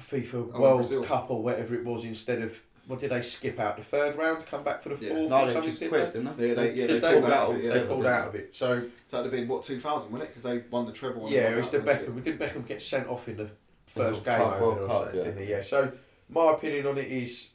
[0.00, 1.04] FIFA Oh, World Brazil.
[1.04, 2.60] Cup or whatever it was instead of.
[2.86, 3.76] What did they skip out?
[3.76, 5.10] The third round to come back for the Yeah.
[5.10, 5.70] fourth No, or they something?
[5.72, 6.48] just quit, didn't they?
[6.48, 7.20] Yeah, they, yeah, they they?
[7.20, 7.72] pulled out of it.
[7.74, 8.56] They pulled out of it.
[8.56, 10.34] So, So that'd have been what 2000, wouldn't it?
[10.34, 11.26] Because they won the treble.
[11.26, 12.24] and yeah, won it was the wasn't Beckham.
[12.24, 13.50] Did Beckham get sent off in the
[13.86, 15.24] first game Cup, over World there or Cup, yeah.
[15.24, 15.50] didn't he?
[15.50, 15.60] Yeah.
[15.60, 15.92] So
[16.30, 17.50] my opinion on it is,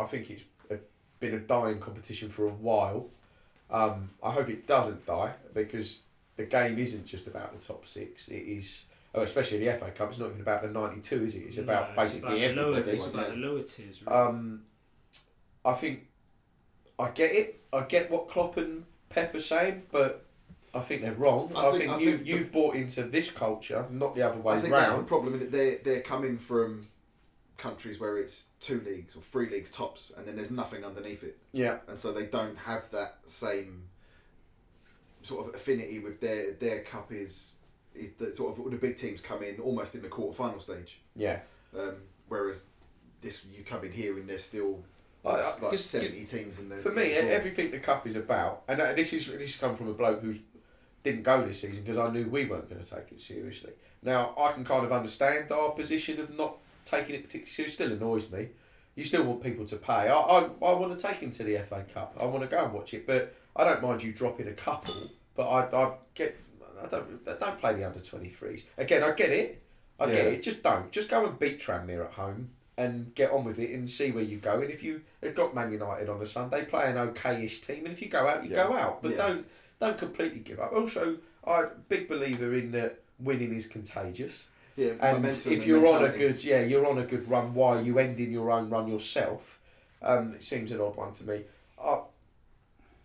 [0.00, 0.78] I think it's a,
[1.20, 3.08] been a dying competition for a while.
[3.70, 6.00] Um, I hope it doesn't die because
[6.34, 8.26] the game isn't just about the top six.
[8.26, 8.84] It is,
[9.16, 10.08] oh, especially the FA Cup.
[10.10, 11.40] It's not even about the ninety-two, is it?
[11.40, 12.96] It's about No, basically about the lower- everybody.
[12.96, 14.02] It's about the lower tiers.
[14.02, 14.16] really.
[14.16, 14.62] Um,
[15.64, 16.06] I think
[16.98, 17.60] I get it.
[17.72, 20.24] I get what Klopp and Pep are saying, but
[20.74, 21.52] I think they're wrong.
[21.56, 24.38] I, I think, think- I you, think you've bought into this culture, not the other
[24.38, 25.34] way I think that's the problem.
[25.34, 26.88] in that They're they're coming from
[27.56, 31.38] countries where it's two leagues or three leagues tops, and then there's nothing underneath it,
[31.52, 33.84] Yeah, and so they don't have that same
[35.22, 37.52] sort of affinity with their their cup is
[37.96, 40.60] is that sort of all the big teams come in almost in the quarter final
[40.60, 41.40] stage, yeah.
[41.78, 41.96] um,
[42.28, 42.64] whereas
[43.22, 44.82] this you come in here and there's still
[45.24, 48.62] I- I- like seventy teams in the For me, the everything the cup is about,
[48.68, 50.34] and uh, this is this has come from a bloke who
[51.02, 53.72] didn't go this season because I knew we weren't going to take it seriously.
[54.02, 57.86] Now I can kind of understand our position of not taking it particularly seriously.
[57.86, 58.48] Still annoys me.
[58.94, 60.08] You still want people to pay.
[60.08, 62.16] I, I, I want to take him to the FA Cup.
[62.18, 65.10] I want to go and watch it, but I don't mind you dropping a couple.
[65.34, 66.34] But I, I get
[66.86, 69.02] I don't don't play the under twenty threes again.
[69.02, 69.62] I get it.
[69.98, 70.42] I get it.
[70.42, 70.90] Just don't.
[70.92, 74.22] Just go and beat Tranmere at home and get on with it and see where
[74.22, 74.60] you go.
[74.60, 77.94] And if you have got Man United on a Sunday, play an okay-ish team, and
[77.94, 78.66] if you go out, you Yeah.
[78.66, 79.02] go out.
[79.02, 79.16] But Yeah.
[79.18, 79.46] don't
[79.80, 80.72] don't completely give up.
[80.72, 84.46] Also, I'm a big believer in that winning is contagious.
[84.76, 87.54] yeah, And if you're on a good yeah, you're on a good run.
[87.54, 89.58] Why are you ending your own run yourself?
[90.02, 91.44] Um, it seems an odd one to me.
[91.82, 92.00] I,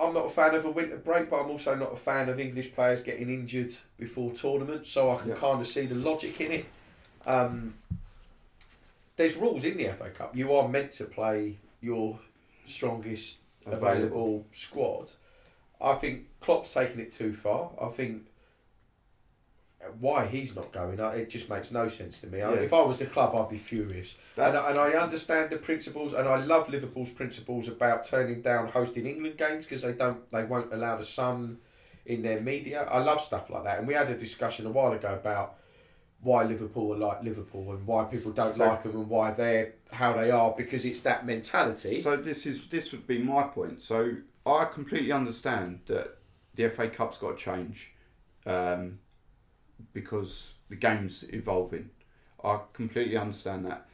[0.02, 2.40] I'm not a fan of a winter break, but I'm also not a fan of
[2.40, 4.90] English players getting injured before tournaments.
[4.90, 5.36] So I can Yeah.
[5.36, 6.66] kind of see the logic in it.
[7.26, 7.76] Um,
[9.16, 10.36] there's rules in the FA Cup.
[10.36, 12.20] You are meant to play your
[12.66, 15.12] strongest available squad.
[15.80, 17.72] I think Klopp's taken it too far.
[17.80, 18.24] I think
[20.00, 22.42] why he's not going, it just makes no sense to me.
[22.42, 22.60] I- Yeah.
[22.62, 24.16] If I was the club, I'd be furious.
[24.36, 28.42] That- and, I, and I understand the principles, and I love Liverpool's principles about turning
[28.42, 31.58] down hosting England games because they don't, they won't allow the Sun
[32.06, 32.84] in their media.
[32.84, 35.56] I love stuff like that, and we had a discussion a while ago about
[36.24, 39.74] why Liverpool are like Liverpool and why people don't So- like them and why they're
[39.92, 42.00] how they are because it's that mentality.
[42.02, 43.82] So this is this would be my point.
[43.82, 44.12] So
[44.46, 46.18] I completely understand that
[46.54, 47.92] the FA Cup's got to change
[48.46, 49.00] um,
[49.94, 51.90] because the game's evolving.
[52.44, 53.88] I completely understand that.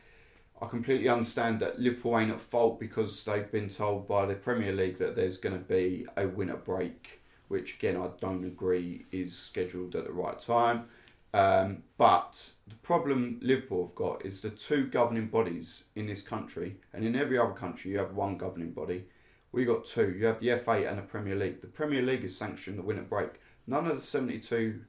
[0.62, 4.74] I completely understand that Liverpool ain't at fault because they've been told by the Premier
[4.74, 9.38] League that there's going to be a winter break, which again I don't agree is
[9.38, 10.86] scheduled at the right time.
[11.34, 16.78] Um, but the problem Liverpool have got is the two governing bodies in this country,
[16.94, 19.04] and in every other country you have one governing body.
[19.52, 20.16] We got two.
[20.18, 21.62] You have the FA and the Premier League.
[21.62, 23.30] The Premier League is sanctioned the winter break.
[23.68, 24.82] None of the seventy-two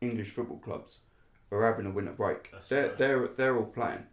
[0.00, 0.98] English football clubs
[1.50, 2.50] are having a winter break.
[2.52, 2.98] That's they're right.
[2.98, 4.04] they're they're all playing.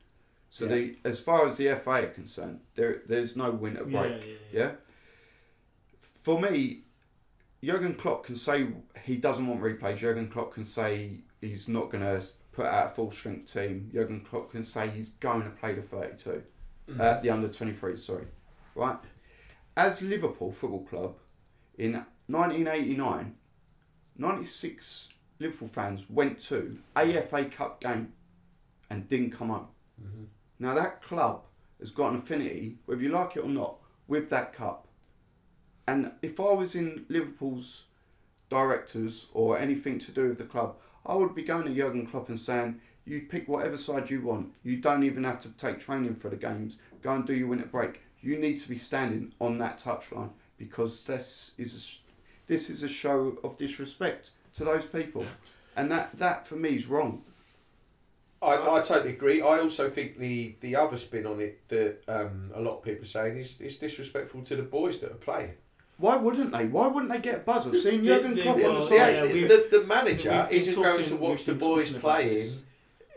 [0.50, 0.72] So Yeah.
[0.76, 3.94] the as far as the FA are concerned, there there's no winter break.
[4.22, 4.60] yeah, yeah.
[4.64, 4.72] Yeah.
[6.00, 6.84] For me,
[7.64, 8.68] Jurgen Klopp can say
[9.04, 9.98] he doesn't want replays.
[9.98, 13.90] Jurgen Klopp can say he's not going to put out a full strength team.
[13.94, 16.44] Jurgen Klopp can say he's going to play the 32,
[17.00, 18.26] uh, the under 23, sorry.
[18.76, 18.98] Right?
[19.76, 21.16] As Liverpool Football Club,
[21.78, 21.94] in
[22.28, 23.36] 1989,
[24.18, 28.14] 96 Liverpool fans went to AFA Cup game
[28.90, 29.68] and didn't come home.
[30.02, 30.28] Mhm.
[30.60, 31.46] Now that club
[31.80, 34.88] has got an affinity, whether you like it or not, with that cup.
[35.88, 37.86] And if I was in Liverpool's
[38.50, 42.30] directors or anything to do with the club, I would be going to Jurgen Klopp
[42.30, 44.54] and saying, "You pick whatever side you want.
[44.64, 46.78] You don't even have to take training for the games.
[47.02, 48.02] Go and do your winter break.
[48.22, 52.90] You need to be standing on that touchline because this is a, this is a
[52.90, 55.26] show of disrespect to those people,
[55.76, 57.24] and that that for me is wrong."
[58.40, 59.42] I, I totally agree.
[59.42, 63.02] I also think the, the other spin on it that um, a lot of people
[63.02, 65.54] are saying is, is disrespectful to the boys that are playing.
[65.98, 66.68] Why wouldn't they?
[66.68, 69.16] Why wouldn't they get a buzz of seeing They- Jurgen Klopp on the The, side?
[69.16, 72.62] yeah, the, the, the manager isn't going to watch the boys playing this.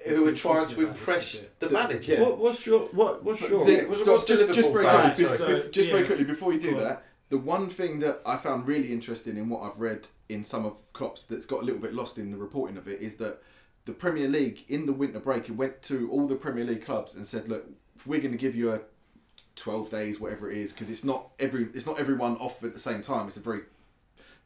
[0.06, 2.16] who are trying to about this a impress the The- manager.
[2.24, 3.22] What, what's your what?
[3.22, 3.66] What's your?
[3.66, 6.54] the- was- just- what's the just, just very quickly, so, bef- just very quickly before
[6.54, 9.78] you do Go that, the one thing that I found really interesting in what I've
[9.80, 12.86] read in some of Klopp's that's got a little bit lost in the reporting of
[12.88, 13.40] it is that
[13.86, 17.14] the Premier League in the winter break it went to all the Premier League clubs
[17.14, 17.66] and said, look,
[18.06, 18.80] we're going to give you a
[19.56, 22.78] twelve days, whatever it is, because it's not every it's not everyone off at the
[22.80, 23.26] same time.
[23.28, 23.62] It's a very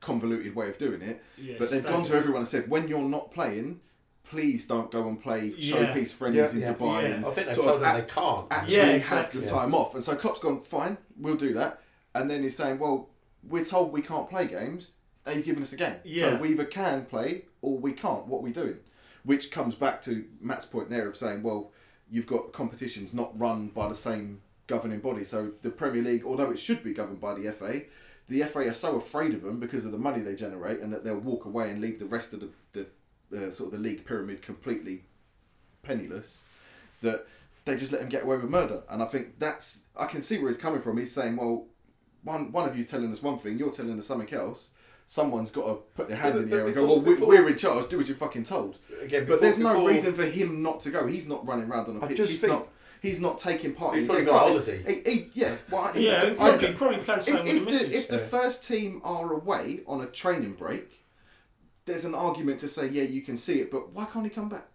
[0.01, 1.23] convoluted way of doing it.
[1.39, 3.81] Yeah, But they've gone to everyone and said, when you're not playing,
[4.29, 5.77] please don't go and play Yeah.
[5.95, 6.57] showpiece friendlies Yeah.
[6.57, 6.75] in Yeah.
[6.75, 7.03] Dubai.
[7.03, 7.09] Yeah.
[7.09, 8.47] And I think they've told them act- they can't.
[8.51, 9.95] actually Yeah, have the time off.
[9.95, 11.81] And so Klopp's gone, fine, we'll do that.
[12.15, 13.11] And then he's saying, well,
[13.43, 14.93] we're told we can't play games.
[15.27, 15.97] Are you giving us a game?
[16.05, 16.31] Yeah.
[16.31, 18.27] So we either can play or we can't.
[18.27, 18.77] What are we doing?
[19.25, 21.73] Which comes back to Matt's point there of saying, well,
[22.11, 25.25] you've got competitions not run by the same governing body.
[25.25, 27.83] So the Premier League, although it should be governed by the FA,
[28.29, 31.05] the FA are so afraid of them because of the money they generate and that
[31.05, 34.05] they'll walk away and leave the rest of the, the uh, sort of the league
[34.05, 35.05] pyramid completely
[35.83, 36.45] penniless
[37.03, 37.27] that
[37.65, 38.83] they just let him get away with murder.
[38.89, 40.99] And I think that's I can see where he's coming from.
[40.99, 41.67] He's saying, well,
[42.25, 44.71] one one of you's telling us one thing, you're telling us something else.
[45.07, 47.29] Someone's got to put their hand Yeah, in the air and go, well, we- before-
[47.29, 47.91] we're in charge.
[47.91, 48.79] Do as you're fucking told.
[49.03, 51.07] Again, But there's no before- reason for him not to go.
[51.07, 52.17] He's not running around on a I pitch.
[52.17, 52.69] just he's think- not.
[53.03, 53.95] He's not taking part.
[53.97, 54.49] He's in probably got a right.
[54.65, 55.03] holiday.
[55.05, 57.55] He, he, yeah, well, I- Yeah, I- and probably, I- probably planned if, something with
[57.57, 57.91] if the the, missus.
[57.91, 58.27] if the Yeah.
[58.29, 61.05] first team are away on a training break,
[61.85, 64.49] there's an argument to say, yeah, you can see it, but why can't he come
[64.49, 64.69] back?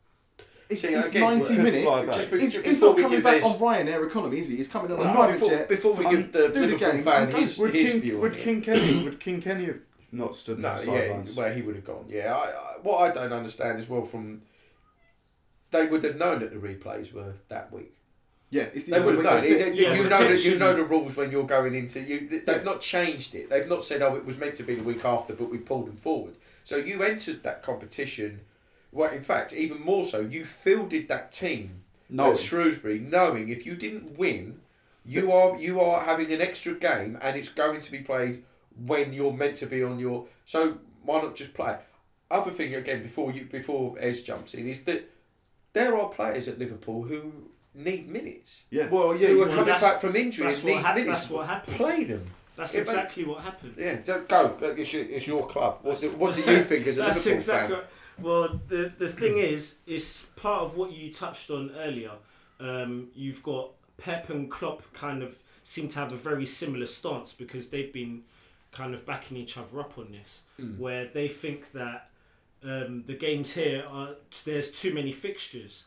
[0.69, 1.83] It's, See, it's again, 90 well, minutes.
[1.83, 2.05] fly.
[2.05, 4.57] Just be- He's, just he's not coming back this- on Ryanair economy, is he?
[4.57, 5.67] He's coming on a No, private before, jet.
[5.67, 8.15] before we to give the do the Liverpool game fan his, would his King, view
[8.15, 8.43] on would it.
[8.43, 9.79] King Kenny would King Kenny have
[10.11, 11.35] not stood No, on the yeah, sidelines?
[11.35, 12.05] where he would have gone.
[12.07, 14.43] Yeah, I, I, what I don't understand as well from
[15.71, 17.93] they would have known that the replays were that week.
[18.51, 19.41] Yeah, it's the They would have known.
[19.41, 22.27] week It- Yeah, you know, the, you know the rules when you're going into you.
[22.29, 22.63] They've Yeah.
[22.63, 23.49] not changed it.
[23.49, 25.87] They've not said, "Oh, it was meant to be the week after, but we pulled
[25.87, 28.41] them forward." So you entered that competition.
[28.91, 33.65] Well, in fact, even more so, you fielded that team No, at Shrewsbury, knowing if
[33.65, 34.61] you didn't win,
[35.05, 38.43] you are you are having an extra game, and it's going to be played
[38.85, 40.25] when you're meant to be on your.
[40.45, 41.77] So why not just play?
[42.31, 45.09] Other thing again before you before Ez jumps in is that
[45.73, 47.31] there are players at Liverpool who
[47.73, 48.63] need minutes.
[48.71, 48.89] Yeah.
[48.89, 50.95] well, yeah, who you are well, coming back from injury that's and what need hap-
[50.95, 51.19] minutes.
[51.21, 51.77] that's what happened.
[51.77, 52.25] Play them.
[52.55, 53.75] That's Yeah, but- exactly what happened.
[53.77, 54.57] Yeah, don't go.
[54.61, 55.79] It's your, it's your club.
[55.83, 57.75] What, do- what do you think as a That's Liverpool exactly.
[57.75, 57.83] fan?
[57.83, 57.89] Right.
[58.21, 62.11] Well, the the thing is, it's part of what you touched on earlier.
[62.59, 67.33] Um, you've got Pep and Klopp kind of seem to have a very similar stance
[67.33, 68.23] because they've been
[68.71, 70.77] kind of backing each other up on this, Mm.
[70.77, 72.09] where they think that
[72.63, 75.85] um, the games here are there's too many fixtures.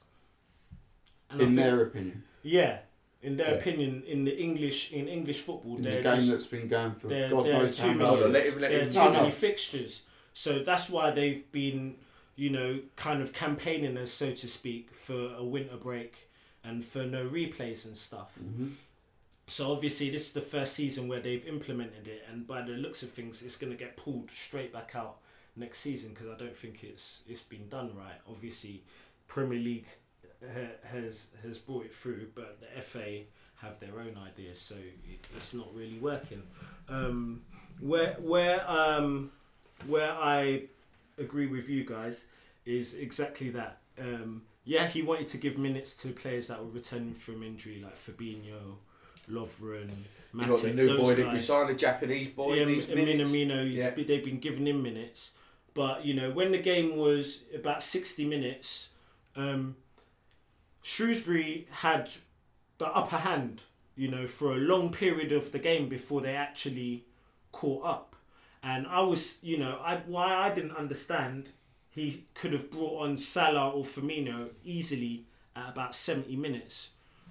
[1.31, 2.25] And I in think- their opinion.
[2.43, 2.79] yeah,
[3.23, 3.59] in their Yeah.
[3.61, 6.95] opinion, in the English in English football, In the they're game just that's been going
[6.95, 8.33] for they're- God they're knows too how many- Hold long.
[8.33, 9.31] let him, there are too No, many no.
[9.35, 10.03] fixtures.
[10.33, 11.97] So that's why they've been,
[12.37, 16.29] you know, kind of campaigning us, so to speak, for a winter break
[16.65, 18.39] and for no replays and stuff.
[18.43, 18.73] Mhm.
[19.49, 23.03] So obviously this is the first season where they've implemented it, and by the looks
[23.03, 25.19] of things, it's going to get pulled straight back out
[25.57, 28.21] next season because I don't think it's it's been done right.
[28.29, 28.83] Obviously,
[29.29, 29.87] Premier League
[30.85, 33.25] has has brought it through, but the FA
[33.57, 34.77] have their own ideas, so
[35.37, 36.43] it's not really working.
[36.89, 37.43] Um,
[37.81, 39.33] where where um,
[39.87, 40.65] where I
[41.19, 42.25] agree with you guys
[42.65, 43.79] is exactly that.
[43.99, 47.97] Um, yeah, he wanted to give minutes to players that were returning from injury, like
[47.97, 48.77] Fabinho,
[49.31, 49.91] Lovren,
[50.35, 52.55] You got the new boy that we signed, the Japanese boy.
[52.55, 53.31] Yeah, in these minutes.
[53.31, 53.91] Minamino, he's Yeah.
[53.91, 55.33] they've been giving him minutes.
[55.75, 58.91] But, you know, when the game was about 60 minutes,
[59.37, 59.77] um,
[60.83, 62.11] Shrewsbury had
[62.79, 63.63] the upper hand,
[63.97, 67.07] you know, for a long period of the game before they actually
[67.53, 68.12] caught up.
[68.63, 71.51] And I was, you know, I why I didn't understand
[71.91, 76.91] he could have brought on Salah or Firmino easily at about 70 minutes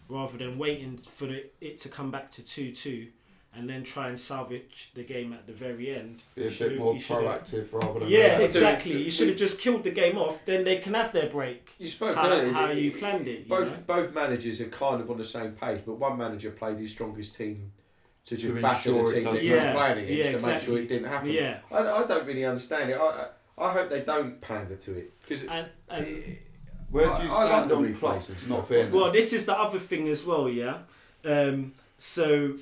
[0.10, 3.08] rather than waiting for the, it to come back to 2 2
[3.54, 6.22] and then try and salvage the game at the very end.
[6.36, 9.04] Be a You bit more proactive rather than Yeah, do- exactly.
[9.04, 11.74] You should have just killed the game off, then they can have their break.
[11.78, 12.52] You spoke How, earlier.
[12.54, 13.40] how you planned it.
[13.40, 13.78] You both know?
[13.86, 17.36] both managers are kind of on the same page, but one manager played his strongest
[17.36, 17.72] team
[18.26, 20.62] to just To batter the it team that he was playing against yeah, to make
[20.62, 21.30] sure it didn't happen.
[21.32, 22.98] Yeah, I, I don't really understand it.
[22.98, 23.28] I, I,
[23.68, 26.38] I hope they don't pander to it because and, and
[26.90, 28.48] Where do I- you I like stand the on replays Klopp and stuff.
[28.50, 30.50] not being well, this is the other thing as well.
[30.50, 30.80] Yeah.
[31.26, 32.56] Um, so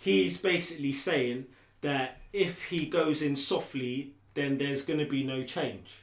[0.00, 1.46] he's basically saying
[1.82, 6.00] that if he goes in softly, then there's going to be no change.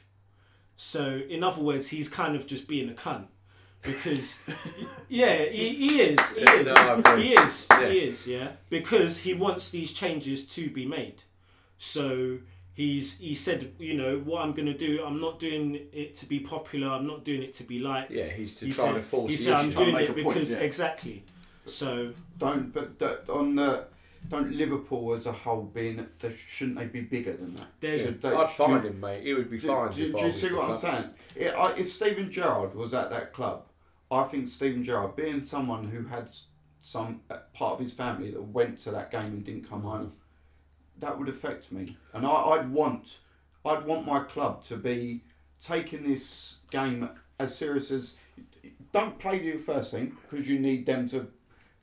[0.76, 3.26] So, in other words, he's kind of just being a cunt
[3.82, 4.40] because,
[5.08, 6.30] yeah, he, he is.
[6.30, 6.66] He Yeah, is.
[7.04, 7.66] no, He is.
[7.70, 7.88] Yeah.
[7.88, 8.26] He is.
[8.26, 11.22] Yeah, because he wants these changes to be made.
[11.78, 12.38] So
[12.74, 15.04] he's he said, you know, what I'm going to do.
[15.04, 16.88] I'm not doing it to be popular.
[16.88, 18.10] I'm not doing it to be liked.
[18.12, 20.08] yeah, he's to He try said, to force he the said, I'm to doing make
[20.08, 20.58] it a point, because yeah.
[20.58, 21.24] exactly.
[21.66, 23.84] So Don't but that, on the
[24.28, 27.66] don't Liverpool as a whole being they shouldn't they be bigger than that?
[27.80, 28.10] there's Yeah.
[28.10, 29.24] I'd do- find him, mate.
[29.24, 29.92] He would be Do, fine.
[29.92, 31.10] do, if do you see what I'm saying?
[31.34, 33.64] It, I, if Steven Gerrard was at that club,
[34.12, 36.28] I think Steven Gerrard, being someone who had
[36.82, 40.12] some uh, part of his family that went to that game and didn't come home,
[40.98, 41.96] that would affect me.
[42.12, 43.18] And I, I'd want,
[43.64, 45.22] I'd want my club to be
[45.60, 48.14] taking this game as serious as.
[48.92, 51.28] Don't play your first team because you need them to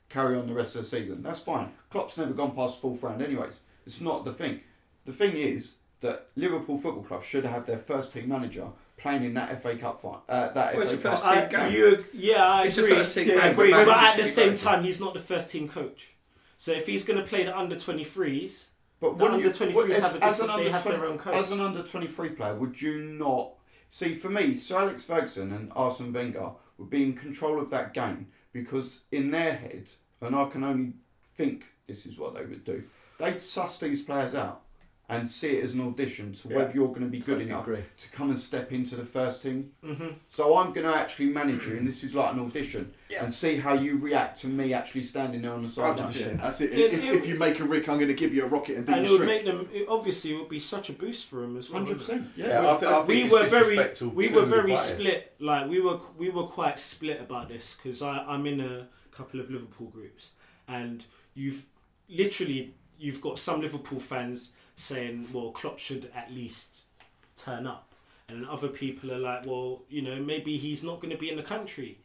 [0.08, 1.22] carry on the rest of the season.
[1.22, 1.72] That's fine.
[1.90, 3.60] Klopp's never gone past fourth round, anyways.
[3.84, 4.60] It's not the thing.
[5.06, 8.68] The thing is that Liverpool Football Club should have their first team manager
[9.00, 10.18] playing in that FA Cup fight.
[10.28, 11.12] Uh, that Well, FA the Cup.
[11.12, 11.72] first I, team game.
[11.72, 12.94] you, yeah, I It's agree.
[12.94, 15.20] first team Yeah, I agree, but but at the same be time, he's not the
[15.20, 16.10] first team coach.
[16.56, 18.66] So if he's going to play the under 23s,
[19.00, 21.34] But the under 23s have a as an different, they have 20 their own coach.
[21.34, 23.52] As an under 23 player, would you not.
[23.88, 27.92] See, for me, Sir Alex Ferguson and Arsene Wenger would be in control of that
[27.94, 30.92] game because in their head, and I can only
[31.34, 32.84] think this is what they would do,
[33.18, 34.62] they'd suss these players out
[35.10, 36.56] and see it as an audition to Yeah.
[36.56, 37.82] whether you're going to be good Totally enough agree.
[37.98, 39.72] to come and step into the first team.
[39.84, 43.24] hmm So I'm going to actually manage you, and this is like an audition, Yeah.
[43.24, 46.12] and see how you react to me actually standing there on the sideline.
[46.12, 46.26] 100%.
[46.26, 46.72] Yeah, that's it.
[46.72, 48.86] It- if, if you make a Rick, I'm going to give you a rocket and
[48.86, 51.42] do And it would make them, it, obviously, it would be such a boost for
[51.44, 51.80] him as well.
[51.82, 52.28] Hundred percent.
[52.36, 52.48] Yeah.
[52.62, 53.76] Yeah, I think, I think we were very
[54.10, 58.46] we were very split like we were we were quite split about this because i'm
[58.46, 60.30] in a couple of liverpool groups
[60.68, 61.64] and you've
[62.08, 66.82] literally you've got some liverpool fans saying well klopp should at least
[67.36, 67.86] turn up.
[68.28, 71.36] And other people are like well you know maybe he's not going to be in
[71.36, 71.98] the country.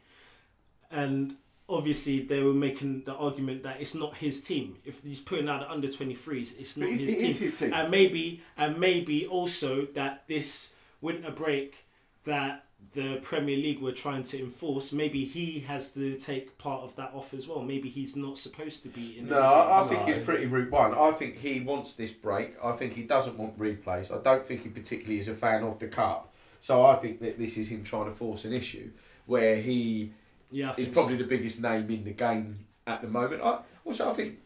[0.90, 1.36] And
[1.68, 4.76] obviously they were making the argument that it's not his team.
[4.84, 7.28] If he's putting out the under 23s it's not it, his it team.
[7.30, 7.72] is his team.
[7.72, 11.86] and maybe and maybe also that this winter break
[12.24, 16.96] that the Premier League were trying to enforce, maybe he has to take part of
[16.96, 17.62] that off as well.
[17.62, 19.28] Maybe he's not supposed to be in.
[19.28, 20.06] No, I, I think No.
[20.06, 20.94] he's pretty route one.
[20.94, 22.54] I think he wants this break.
[22.64, 24.16] I think he doesn't want replays.
[24.16, 26.32] I don't think he particularly is a fan of the cup.
[26.60, 28.90] So I think that this is him trying to force an issue
[29.26, 30.12] where he
[30.50, 33.42] yeah, is think probably the biggest name in the game at the moment.
[33.42, 34.38] I, also, I think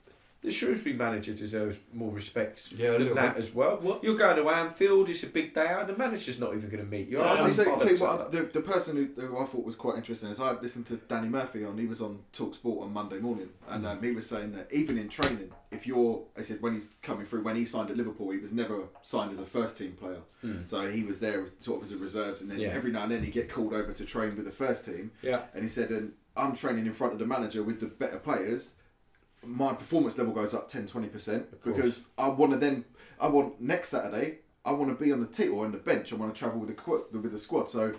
[0.42, 3.44] the Shrewsbury manager deserves more respect Yeah, than that bit.
[3.44, 3.76] as well.
[3.76, 6.70] What- You're going to Anfield, it's a big day out, and the manager's not even
[6.70, 7.18] going to meet you.
[7.18, 9.44] Yeah, I I'll tell you, tell you what, like the, the person who, who I
[9.44, 11.76] thought was quite interesting is I listened to Danny Murphy on.
[11.76, 14.96] He was on Talk Sport on Monday morning, and um, he was saying that even
[14.96, 18.30] in training, if you're, I said when he's coming through, when he signed at Liverpool,
[18.30, 20.20] he was never signed as a first team player.
[20.42, 20.66] Mm.
[20.68, 22.68] So he was there sort of as a reserves, and then Yeah.
[22.68, 25.10] every now and then he'd get called over to train with the first team.
[25.20, 25.42] Yeah.
[25.54, 28.72] And he said, and I'm training in front of the manager with the better players.
[29.44, 32.84] My performance level goes up 10 20% because I want to then,
[33.18, 36.12] I want next Saturday, I want to be on the tee or on the bench.
[36.12, 37.70] I want to travel with the, qu- with the squad.
[37.70, 37.94] So,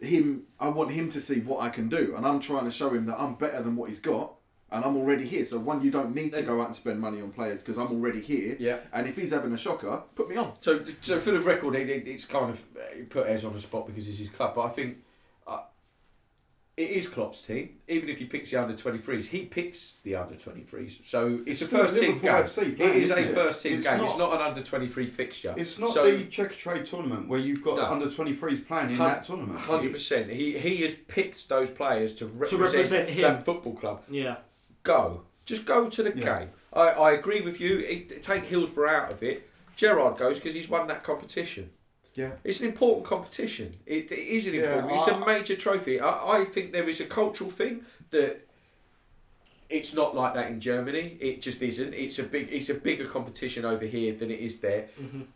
[0.00, 2.14] him, I want him to see what I can do.
[2.16, 4.34] And I'm trying to show him that I'm better than what he's got.
[4.72, 5.44] And I'm already here.
[5.44, 7.92] So, one, you don't need to go out and spend money on players because I'm
[7.92, 8.56] already here.
[8.58, 8.78] Yeah.
[8.92, 10.54] And if he's having a shocker, put me on.
[10.60, 12.60] So, so for the record, it, it, it's kind of
[13.10, 14.54] put Ez on the spot because it's his club.
[14.54, 14.96] But I think
[16.76, 17.76] it is Klopp's team.
[17.86, 21.04] Even if he picks the under 23s, he picks the under 23s.
[21.04, 22.44] So it's, It's a first team Liverpool game.
[22.44, 23.34] FC it playing, is a it?
[23.34, 23.98] first team It's game.
[23.98, 25.54] not- it's not an under 23 fixture.
[25.56, 27.84] It's not So- the Checkatrade tournament where you've got No.
[27.86, 29.58] under 23s playing in that tournament.
[29.60, 30.30] Hundred percent.
[30.30, 33.22] He he has picked those players to represent, represent him.
[33.22, 34.02] that football club.
[34.10, 34.36] Yeah.
[34.82, 36.38] Go, just go to the Yeah.
[36.40, 36.50] game.
[36.72, 37.78] I, I agree with you.
[37.80, 39.48] It, take Hillsborough out of it.
[39.76, 41.70] Gerrard goes because he's won that competition.
[42.14, 42.32] Yeah.
[42.44, 43.76] It's an important competition.
[43.86, 44.92] It, it is an Yeah, important.
[44.92, 45.98] It's a I- major trophy.
[46.00, 48.46] I, I think there is a cultural thing that
[49.70, 51.16] it's not like that in Germany.
[51.20, 51.94] It just isn't.
[51.94, 52.48] It's a big.
[52.52, 54.88] It's a bigger competition over here than it is there.
[55.00, 55.26] Mhm.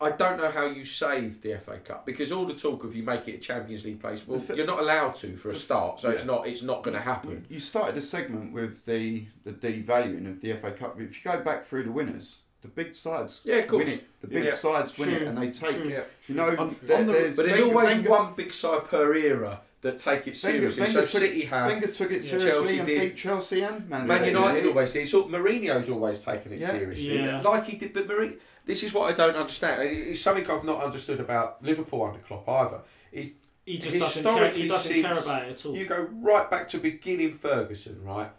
[0.00, 3.02] I don't know how you save the FA Cup because all the talk of you
[3.02, 4.26] make it a Champions League place.
[4.26, 6.46] Well, you're not allowed to for a start, so it's not.
[6.46, 7.44] It's not going to happen.
[7.50, 10.98] You started the segment with the the devaluing of the FA Cup.
[11.00, 13.84] If you go back through the winners, the big sides Yeah, of course.
[13.84, 14.04] win it.
[14.20, 14.54] The big Yeah.
[14.54, 15.76] sides win it, and they take.
[15.80, 15.88] true.
[15.88, 16.02] Yeah.
[16.26, 18.84] You know, On- there- on the- there's But there's Wenger- always Wenger- one big side
[18.86, 20.82] per era that take it seriously.
[20.82, 21.70] Wenger so took, City have.
[21.70, 23.00] Wenger took it Yeah, seriously Chelsea and did.
[23.00, 24.30] beat Chelsea and Man, Man City.
[24.32, 25.08] United It's- always did.
[25.08, 26.70] So Mourinho's always taken it Yeah.
[26.70, 27.40] seriously, Yeah.
[27.42, 27.94] like he did.
[27.94, 29.82] But Mourinho, this is what I don't understand.
[29.82, 32.80] It's something I've not understood about Liverpool under Klopp either.
[33.12, 33.32] Is
[33.64, 34.50] He just doesn't care.
[34.50, 35.76] He doesn't care about it at all.
[35.76, 38.30] you go right back to beginning Ferguson, right?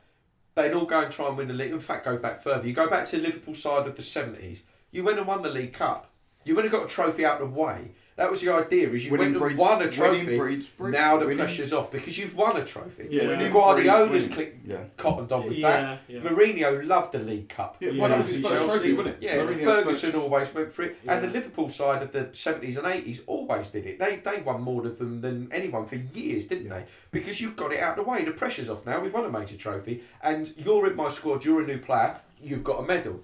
[0.60, 1.72] They'd all go and try and win the league.
[1.72, 2.68] In fact, go back further.
[2.68, 4.64] You go back to the Liverpool side of the seventies.
[4.92, 6.12] You went and won the League Cup.
[6.44, 7.92] You went and got a trophy out of the way.
[8.20, 8.90] That was the idea.
[8.90, 10.38] Is you Winning went and breeds- won a trophy.
[10.38, 13.08] breeds breed- now the winning- pressure's off because you've won a trophy.
[13.10, 13.28] Yeah.
[13.30, 14.84] winning Guardiola's breeds clicked Yeah.
[14.98, 16.00] cottoned on with that.
[16.10, 16.30] yeah, yeah.
[16.30, 17.78] Mourinho loved the League Cup.
[17.80, 19.24] Yeah, Yeah, well, that was his first trophy, wasn't it?
[19.24, 22.76] Yeah, Mourinho's Ferguson first- always went for it, and the Liverpool side of the seventies
[22.76, 24.00] and eighties always did it.
[24.00, 26.84] They they won more of them than anyone for years, didn't they?
[27.12, 28.26] Because you've got it out of the way.
[28.26, 29.00] The pressure's off now.
[29.00, 31.46] We've won a major trophy, and you're in my squad.
[31.46, 32.18] You're a new player.
[32.42, 33.22] You've got a medal.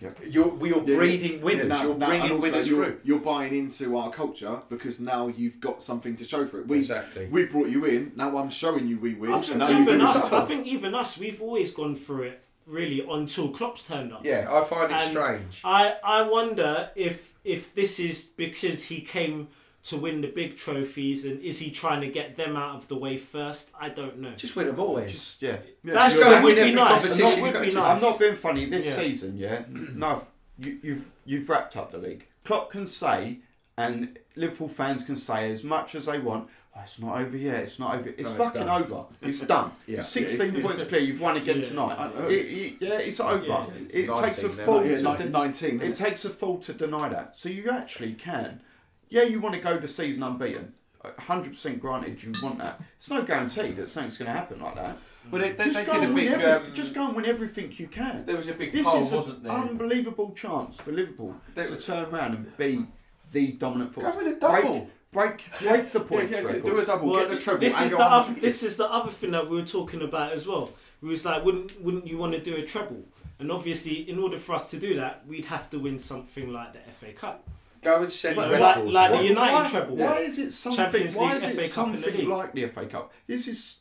[0.00, 0.10] Yeah.
[0.28, 0.96] You're we are Yeah, yeah.
[0.96, 1.68] breeding winners.
[1.68, 3.00] Yeah, now- you're now- bringing also winners you're, through.
[3.04, 6.68] You're buying into our culture because now you've got something to show for it.
[6.68, 7.26] We exactly.
[7.30, 8.12] we brought you in.
[8.14, 9.32] Now I'm showing you we win.
[9.32, 10.30] I and think now even us.
[10.32, 11.16] I think even us.
[11.16, 14.24] We've always gone through it really until Klopp's turned up.
[14.24, 15.60] yeah, I find it And strange.
[15.64, 19.48] I I wonder if if this is because he came
[19.88, 22.96] to win the big trophies and is he trying to get them out of the
[22.96, 23.70] way first?
[23.78, 24.32] I don't know.
[24.36, 25.12] Just win them always.
[25.12, 25.58] Just yeah.
[25.84, 26.88] Yeah, That's you're- that would be nice.
[27.04, 27.76] competition That you would be nice.
[27.76, 28.66] I'm not being funny.
[28.66, 28.92] This Yeah.
[28.96, 29.62] season, yeah.
[29.62, 29.96] Mm.
[29.96, 30.26] No,
[30.58, 32.26] you, you've you've wrapped up the league.
[32.44, 33.38] Klopp can say,
[33.76, 36.48] and Liverpool fans can say as much as they want.
[36.76, 37.62] "Oh, it's not over yet.
[37.64, 38.08] It's not over.
[38.08, 39.04] It's No, it's fucking done." over.
[39.22, 39.70] It's done.
[39.86, 40.00] Yeah.
[40.02, 41.00] 16 Yeah, it's- points clear.
[41.00, 41.68] You've won again Yeah.
[41.68, 42.10] Tonight.
[42.28, 43.66] It, it, yeah, it's over.
[43.78, 44.82] It's it takes a 19 fool.
[44.82, 45.80] to like de- 19.
[45.82, 47.38] it takes a fool to deny that.
[47.38, 48.60] So you actually can.
[49.08, 50.72] Yeah, you want to go the season unbeaten.
[51.04, 52.80] 100% granted, you want that.
[52.98, 54.98] It's no guarantee that something's going to happen like that.
[55.30, 56.32] But they, they, Just they go, did a and win big.
[56.40, 58.24] every- Um, just go and win everything you can.
[58.26, 59.52] there was a big This poll, is an wasn't there?
[59.52, 62.86] unbelievable chance for Liverpool There- to turn around and be
[63.32, 64.12] the dominant force.
[64.14, 64.90] Go with a double.
[65.12, 66.64] Break, break, break the Yeah, points yeah, record.
[66.64, 67.60] do a double, Well, get the treble.
[67.60, 70.46] this is the other, this is the other thing that we were talking about as
[70.46, 70.72] well.
[71.00, 73.04] We was like, wouldn't wouldn't you want to do a treble?
[73.38, 76.72] And obviously, in order for us to do that, we'd have to win something like
[76.72, 77.48] the FA Cup.
[77.86, 78.58] Go and You know, records.
[78.58, 79.96] like- like the Why- United why, treble.
[79.96, 80.84] Why is it something?
[81.12, 83.12] Why is it FA something like the FA Cup?
[83.28, 83.76] This is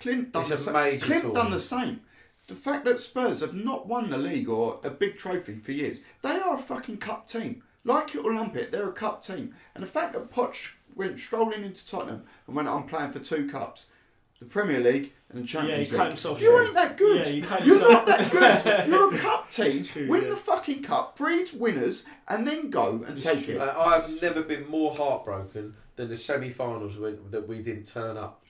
[0.00, 1.00] Clint done It's the same.
[1.00, 2.00] Clint done the same.
[2.46, 6.00] The fact that Spurs have not won the league or a big trophy for years,
[6.22, 7.62] they are a fucking cup team.
[7.84, 9.54] Like it or lump it, they're a cup team.
[9.74, 13.46] And the fact that Poch went strolling into Tottenham and went, "I'm playing for two
[13.46, 13.88] cups,
[14.40, 16.64] the Premier League and the Yeah, Champions he League." cut himself You short.
[16.66, 17.26] ain't that good.
[17.26, 18.88] Yeah, you cut You're yourself- not that good.
[18.88, 19.84] You're a cup team.
[19.84, 20.30] True, Win yeah.
[20.30, 23.54] the fucking cup, breed winners, and then go and It's take true.
[23.56, 23.60] it.
[23.60, 28.42] Uh, I've never been more heartbroken than the semi-finals when that we didn't turn up.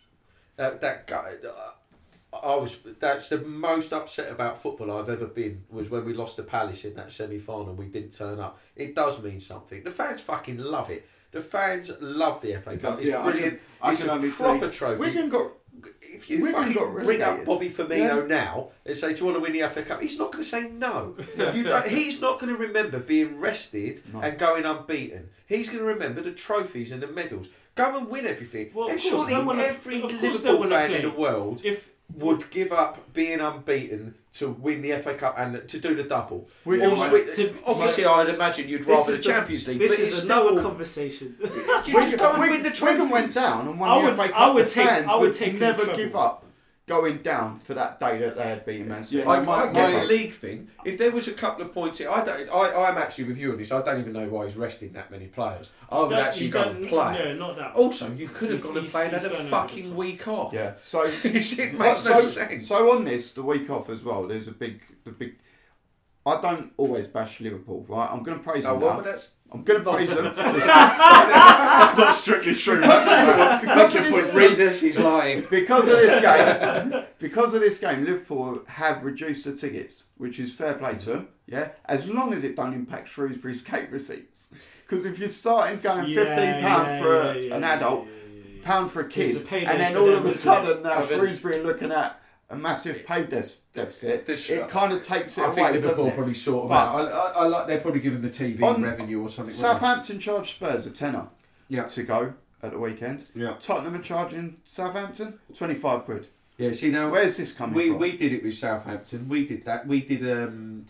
[0.57, 2.77] That that guy, uh, I was.
[3.01, 5.65] That's the most upset about football I've ever been.
[5.71, 7.75] Was when we lost to Palace in that semi-final.
[7.75, 8.61] We didn't turn up.
[8.77, 9.83] It does mean something.
[9.85, 11.09] The fans fucking love it.
[11.33, 12.81] The fans love the FA Cup.
[12.81, 13.59] does, It's yeah, I brilliant.
[13.59, 15.01] can- I it's can a only say- proper trophy.
[15.01, 15.51] Wigan got
[16.01, 17.47] if you Wigan fucking got ring up relegated.
[17.47, 20.33] Bobby Firmino now and say, "Do you want to win the FA Cup?" He's not
[20.33, 21.17] going to say no.
[21.55, 24.21] you don't, he's not going to remember being rested No.
[24.21, 25.29] and going unbeaten.
[25.47, 27.49] He's going to remember the trophies and the medals.
[27.75, 28.71] Go and win everything.
[28.73, 31.01] Well, of and course surely they wanna- every of course they Liverpool wanna fan in
[31.01, 31.11] play.
[31.11, 35.79] the world If would give up being unbeaten to win the FA Cup and to
[35.79, 36.49] do the double.
[36.65, 39.79] Wigan Or went- to- obviously, I'd imagine you'd rather the the- Champions League.
[39.79, 41.37] this but is it's another still, conversation.
[41.41, 42.93] you just go and win the trophy.
[42.95, 44.41] Wigan went down and won I the would- FA Cup.
[44.41, 46.44] I would the take- fans I would take never the give up
[46.87, 49.23] going down for that day that they had beaten Man City.
[49.23, 50.69] Yeah, I, my- I get my- the league thing.
[50.85, 52.49] If there was a couple of points, I don't.
[52.51, 53.73] I, I'm actually with you on this.
[53.73, 55.71] I don't even know why he's resting that many players.
[55.91, 57.15] I would Don't- actually you go and play.
[57.25, 57.75] No, not that.
[57.75, 59.89] Also, you could have He's- gone and he's- played he's had a going over fucking
[59.89, 59.97] top.
[59.97, 60.53] week off.
[60.53, 60.75] Yeah.
[60.85, 62.69] So it makes But no so, sense.
[62.69, 64.27] so on this, the week off as well.
[64.27, 65.37] There's a big, the big.
[66.27, 68.09] I don't always bash Liverpool, right?
[68.11, 68.97] I'm going to praise oh, them well, now.
[69.03, 70.25] but that's I'm going to praise them.
[70.35, 72.81] That's not strictly true.
[72.81, 74.51] That's, that's, Because of your this- point.
[74.51, 74.81] readers.
[74.81, 75.47] He's lying.
[75.49, 80.53] because of this game, because of this game, Liverpool have reduced the tickets, which is
[80.53, 81.29] fair play to them.
[81.47, 84.53] Yeah, as long as it don't impact Shrewsbury's cake receipts.
[84.87, 88.07] Because if you're starting going Yeah, fifteen pound yeah, for yeah, a, yeah, an adult,
[88.07, 88.63] yeah, yeah, yeah.
[88.65, 90.35] pound for a kid, a and then all of a isn't it?
[90.35, 92.21] sudden now Shrewsbury looking at
[92.55, 93.45] a massive pay de-
[93.75, 94.27] deficit.
[94.27, 96.77] This- it kind of takes it I away, think doesn't Liverpool probably sort of But-
[96.77, 97.09] out.
[97.13, 99.55] I, I, I like they're probably giving the TV revenue or something.
[99.55, 101.29] Southampton charged Spurs a tenner
[101.69, 101.85] Yeah.
[101.85, 103.27] to go at the weekend.
[103.35, 103.55] Yeah.
[103.61, 106.29] Tottenham are charging Southampton twenty five quid.
[106.57, 106.73] Yeah.
[106.73, 107.99] See now, Where's this coming we from?
[107.99, 109.29] we did it with Southampton.
[109.29, 109.87] We did that.
[109.87, 110.23] We did.
[110.31, 110.87] Um,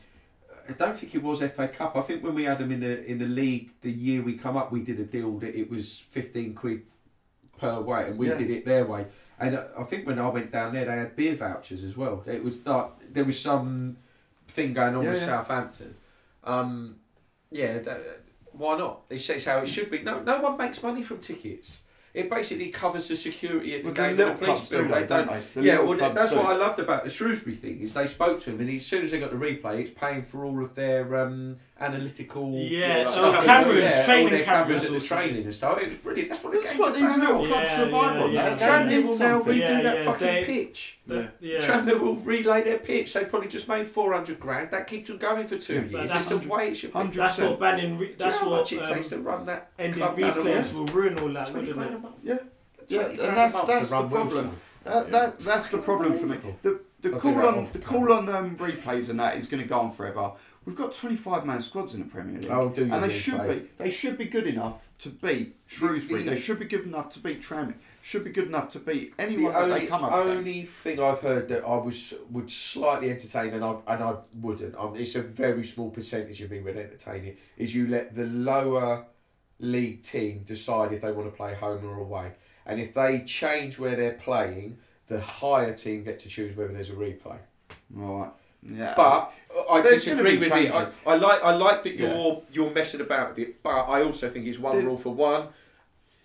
[0.69, 1.97] I don't think it was FA Cup.
[1.97, 4.57] I think when we had them in the in the league the year we come
[4.57, 6.83] up, we did a deal that it was fifteen quid
[7.59, 8.39] per way, and we Yeah.
[8.39, 9.07] did it their way.
[9.39, 12.23] And I think when I went down there, they had beer vouchers as well.
[12.27, 13.97] It was like there was some
[14.49, 15.27] thing going on Yeah, with yeah.
[15.27, 15.97] Southampton.
[16.45, 16.97] Um,
[17.51, 17.97] yeah, th-
[18.53, 19.03] why not?
[19.11, 20.03] It's, it's how it should be.
[20.03, 21.81] No, no one makes money from tickets.
[22.13, 24.83] It basically covers the security at the Well, game the and the police clubs do,
[24.87, 25.29] They don't don't.
[25.55, 25.61] they?
[25.61, 26.37] The yeah, well, that's do.
[26.37, 29.05] what I loved about the Shrewsbury thing is they spoke to him, and as soon
[29.05, 33.07] as they got the replay, it's paying for all of their um, analytical Yeah, Yeah,
[33.09, 35.79] oh, like cameras, yeah, all their cameras, cameras at the training and stuff.
[35.81, 36.29] It was brilliant.
[36.31, 38.33] That's what the That's game's what these little clubs Yeah, survive yeah, on.
[38.33, 38.49] yeah.
[38.51, 40.99] They- they Tranmere need will now redo Yeah, that yeah, fucking they- pitch.
[41.07, 41.59] The- yeah.
[41.59, 43.13] Tranmere will relay their pitch.
[43.13, 44.71] They probably just made four hundred grand.
[44.71, 46.11] That keeps them going for two Yeah, years.
[46.13, 47.03] that's It's the way it should be.
[47.09, 47.99] That's what banning.
[47.99, 49.99] Re- Do you that's know how what much it takes um, to run that ending
[50.01, 52.15] club down replays will ruin all that, Twenty grand a month.
[52.23, 52.39] Yeah.
[52.89, 54.57] Yeah, and that's that's the problem.
[54.85, 56.37] That, that that's the problem for me.
[56.63, 59.63] The the call on off the the call on um, replays and that is going
[59.63, 60.33] to go on forever.
[60.67, 63.11] We've got twenty five man squads in the Premier League, Oh, do you and they
[63.11, 63.59] should players?
[63.59, 66.23] be they should be good enough to beat Shrewsbury.
[66.23, 67.75] The- they should be good enough to beat Tranmere.
[68.01, 70.51] Should be good enough to beat The anyone that only, they come up The only
[70.61, 70.73] against.
[70.75, 74.75] thing I've heard that I was would slightly entertain, and I and I wouldn't.
[74.77, 77.39] Um, it's a very small percentage of me would entertain it.
[77.59, 79.05] Is you let the lower
[79.59, 82.33] league team decide if they want to play home or away,
[82.65, 86.89] and if they change where they're playing, the higher team get to choose whether there's
[86.91, 87.37] a replay.
[87.91, 88.31] Right.
[88.65, 88.95] Yeah.
[88.97, 90.73] But uh, I There's disagree be with it.
[90.73, 90.89] I.
[91.07, 94.47] I like I like that you're you're messing about with it, but I also think
[94.47, 95.49] it's one There's- rule for one.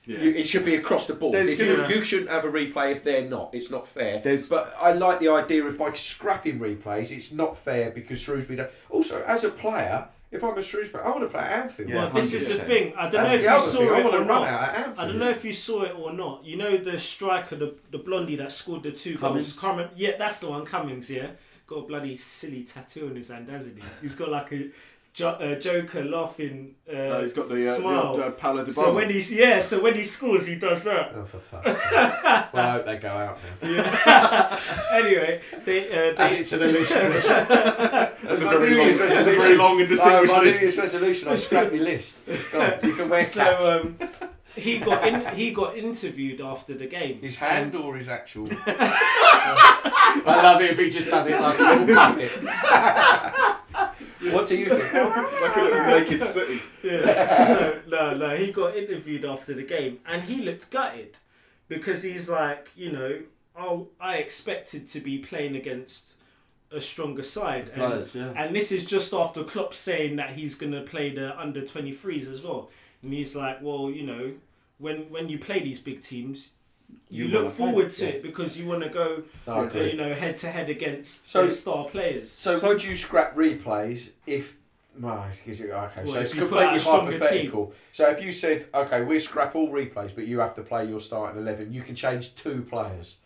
[0.05, 0.21] Yeah.
[0.21, 1.35] You, it should be across the board.
[1.35, 3.53] If you, gonna- you shouldn't have a replay if they're not.
[3.53, 4.19] It's not fair.
[4.21, 8.57] There's- but I like the idea of by scrapping replays, it's not fair because Shrewsbury
[8.57, 8.71] don't.
[8.89, 11.89] Also, as a player, if I'm a Shrewsbury, I want to play at Anfield.
[11.89, 12.93] Yeah, Well, this is the thing.
[12.97, 13.89] I don't know if you saw thing.
[13.89, 14.47] I it want or to run not.
[14.47, 14.97] out at Anfield.
[14.99, 16.43] I don't know if you saw it or not.
[16.45, 19.51] You know the striker, the the blondie that scored the two Cummings?
[19.53, 19.59] goals.
[19.59, 19.91] Cummings.
[19.95, 20.65] Yeah, that's the one.
[20.65, 21.11] Cummings.
[21.11, 21.27] Yeah,
[21.70, 23.84] got a bloody silly tattoo on his hand, hasn't he?
[24.01, 24.70] He's got like a,
[25.13, 28.07] jo- a Joker laughing uh, Uh, he's got the, uh, the smile.
[28.07, 31.11] old uh, Paolo Di so when he's yeah, so when he scores, he does that.
[31.15, 32.53] Oh, for fuck's sake.
[32.53, 34.57] well, I hope they go out now.
[34.91, 36.93] anyway, they uh, Add it to the list.
[36.95, 37.28] Chris.
[37.28, 40.39] That's a My very New long, Year's that's a very long and No, distinguished my
[40.39, 40.61] New list.
[40.61, 42.17] Year's resolution, I scrapped my list.
[42.28, 42.74] It's gone.
[42.84, 43.65] You can wear caps.
[43.65, 43.97] um,
[44.60, 47.20] he got in, he got interviewed after the game.
[47.22, 48.49] His hand or his actual?
[48.66, 52.32] I love it if he just done it like a little puppet.
[54.34, 54.84] what do you think?
[54.93, 56.62] It's like a little naked city.
[56.84, 57.47] Yeah.
[57.47, 61.18] so no, no, he got interviewed after the game, and he looked gutted
[61.68, 63.22] because he's like, you know,
[63.57, 66.16] oh, I expected to be playing against
[66.72, 68.34] a stronger side, and, Players, yeah.
[68.36, 72.28] and this is just after Klopp saying that he's gonna play the under twenty threes
[72.28, 72.70] as well,
[73.01, 74.34] and he's like, well, you know,
[74.80, 76.49] when when you play these big teams.
[77.11, 78.11] You, You look wanna play, forward to yeah.
[78.13, 79.75] it because you want to go, No, I Yes.
[79.75, 79.91] agree.
[79.91, 82.32] you know, head to head against So- their star players.
[82.32, 84.57] So, so, would you scrap replays if?
[84.99, 85.71] Well, excuse me.
[85.71, 87.73] Okay, Well, so it's you put out completely a stronger hypothetical.
[87.91, 90.99] So, if you said, "Okay, we scrap all replays, but you have to play your
[90.99, 93.17] starting eleven, you can change two players.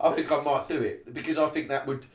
[0.00, 2.06] I think I might do it because I think that would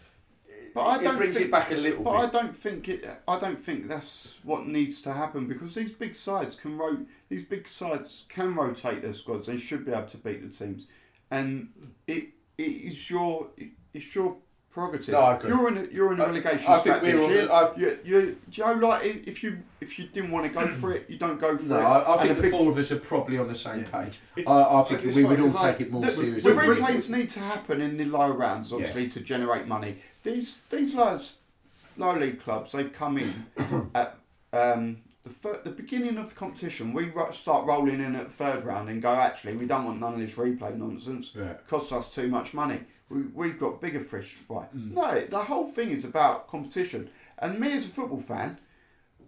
[0.76, 3.06] But I it don't brings think- it back a little But I don't think it.
[3.28, 7.46] I don't think that's what needs to happen because these big sides can ro- These
[7.46, 9.48] big sides can rotate their squads.
[9.48, 10.86] They should be able to beat the teams,
[11.32, 11.70] and
[12.06, 12.26] it
[12.58, 13.50] it is your
[13.94, 14.38] it's your
[14.76, 15.14] prerogative.
[15.14, 15.50] No, I agree.
[15.50, 17.52] You're in a, you're in a I- relegation I think we're this on year.
[17.52, 20.92] I've- You, you, do you like if you if you didn't want to go for
[20.92, 21.82] it, you don't go for No, it.
[21.84, 24.04] I, I think a the big- four of us are probably on the same Yeah.
[24.04, 24.20] page.
[24.36, 26.52] It's- I, I think we funny would all 'cause I- take it more The, seriously.
[26.52, 29.98] the We've replays need to happen in the lower rounds, obviously, to generate money.
[30.24, 31.20] These these low,
[31.98, 33.46] low league clubs, they've come in
[33.96, 34.18] at
[34.52, 36.92] um, the, fir- the beginning of the competition.
[36.94, 40.00] We ro- start rolling in at the third round and go, actually, we don't want
[40.02, 41.32] none of this replay nonsense.
[41.36, 41.52] Yeah.
[41.52, 42.82] It costs us too much money.
[43.10, 44.66] We, we've got bigger fish to fry.
[44.76, 44.94] Mm.
[44.94, 47.10] No, the whole thing is about competition.
[47.38, 48.58] And me as a football fan,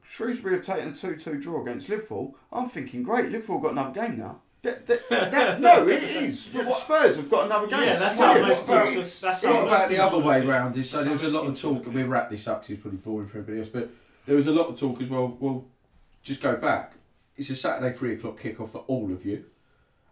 [0.04, 2.36] Shrewsbury have taken a 2 2 draw against Liverpool.
[2.52, 4.42] I'm thinking, great, Liverpool got another game now.
[4.64, 6.46] That- that- that- no, it is.
[6.46, 7.82] Spurs have got another game.
[7.84, 9.20] Yeah, that's Well, how yeah, most what- teams.
[9.20, 10.52] That's What how most about the other way do it.
[10.52, 10.78] round?
[10.78, 12.06] Is so there was a lot of talk, and we it.
[12.06, 13.70] wrap this up 'cause it's probably boring for everybody else.
[13.70, 13.90] But
[14.26, 15.38] there was a lot of talk as well.
[15.40, 15.66] Well,
[16.24, 16.94] just go back.
[17.36, 19.46] It's a Saturday three o'clock kickoff for all of you,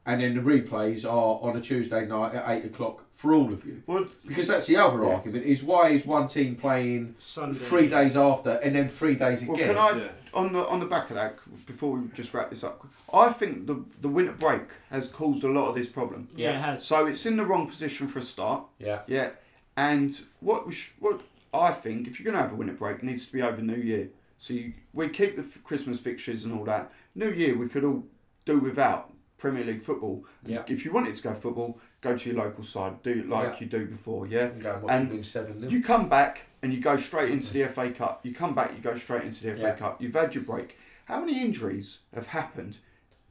[0.06, 3.66] and then the replays are on a Tuesday night at eight o'clock for all of
[3.66, 3.82] you.
[3.88, 5.16] Well, Because that's the other Yeah.
[5.16, 7.58] argument: is why is one team playing Sunday.
[7.58, 9.76] three days after and then three days Well, again?
[9.76, 10.10] can I, Yeah.
[10.34, 13.68] on the on the back of that, before we just wrap this up, I think
[13.68, 16.28] the the winter break has caused a lot of this problem.
[16.36, 16.86] Yeah, it has.
[16.86, 18.66] So it's in the wrong position for a start.
[18.80, 19.30] yeah, Yeah,
[19.78, 21.22] and what we sh- what
[21.53, 23.62] I think, if you're going to have a winter break, it needs to be over
[23.62, 24.10] New Year.
[24.38, 26.91] So you, we keep the f- Christmas fixtures and all that.
[27.16, 28.03] New Year, we could all
[28.43, 30.26] do without Premier League football.
[30.46, 30.64] yeah.
[30.68, 33.60] If you wanted to go football, go to your local side, do it like Yeah.
[33.60, 34.28] you do before.
[34.28, 37.92] Yeah, And go and seven you come back and you go straight into the FA
[37.92, 38.26] Cup.
[38.26, 39.72] You come back, you go straight into the FA Yeah.
[39.76, 40.02] Cup.
[40.02, 40.78] You've had your break.
[41.06, 42.78] How many injuries have happened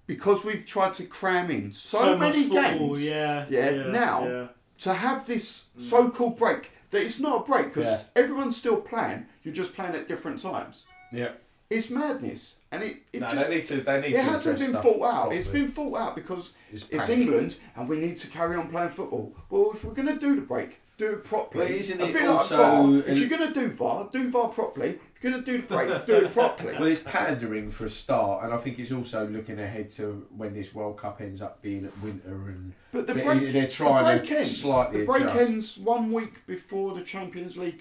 [0.07, 4.93] because we've tried to cram in so, much many football, games Yeah, Yeah, now- to
[4.93, 5.81] have this mm.
[5.81, 9.27] so-called break that it's not a break because everyone's still playing.
[9.43, 10.85] You're just playing at different times.
[11.13, 11.33] Yeah.
[11.71, 13.81] It's madness, and it, it No, just they need to.
[13.81, 14.23] They need it to.
[14.23, 15.33] hasn't been thought out.
[15.33, 17.09] It's been thought out because It's, it's.
[17.09, 19.35] England and we need to carry on playing football.
[19.51, 21.65] Well, if we're going to do the break, do it properly.
[21.67, 23.13] But isn't a it bit also- like VAR.
[23.13, 24.99] If you're going to do VAR, do VAR properly.
[25.17, 26.75] If you're going to do the break, do it properly.
[26.79, 30.53] Well, it's pandering for a start, and I think it's also looking ahead to when
[30.55, 34.13] this World Cup ends up being at winter and But the break, they're trying the
[34.23, 34.61] to break ends.
[34.61, 35.37] slightly the break adjust.
[35.51, 37.81] ends one week before the Champions League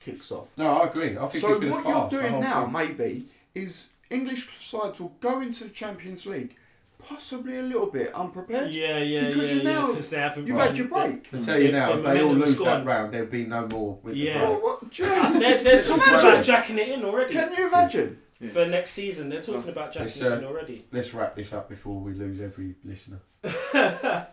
[0.00, 0.48] kicks off.
[0.56, 1.18] no, I agree.
[1.18, 2.72] I think So it's been what a farce, you're doing now, thing.
[2.72, 6.56] maybe, is English sides will go into the Champions League
[6.98, 8.72] possibly a little bit unprepared.
[8.72, 9.86] Yeah, yeah, Because yeah, you now- yeah.
[9.86, 10.46] Because they haven't.
[10.46, 11.28] You've run- had your break.
[11.32, 13.66] I tell you now, their if they all momentum's lose that round, there'll be no
[13.68, 13.98] more.
[14.02, 14.38] winter Yeah.
[14.38, 14.48] break.
[14.50, 17.32] Well, what, you They're, they're talking just about jacking it in already.
[17.34, 18.18] can you imagine?
[18.40, 18.50] Yeah.
[18.50, 20.84] For next season, they're talking about jacking It's, it uh, in already.
[20.92, 23.20] Let's wrap this up before we lose every listener.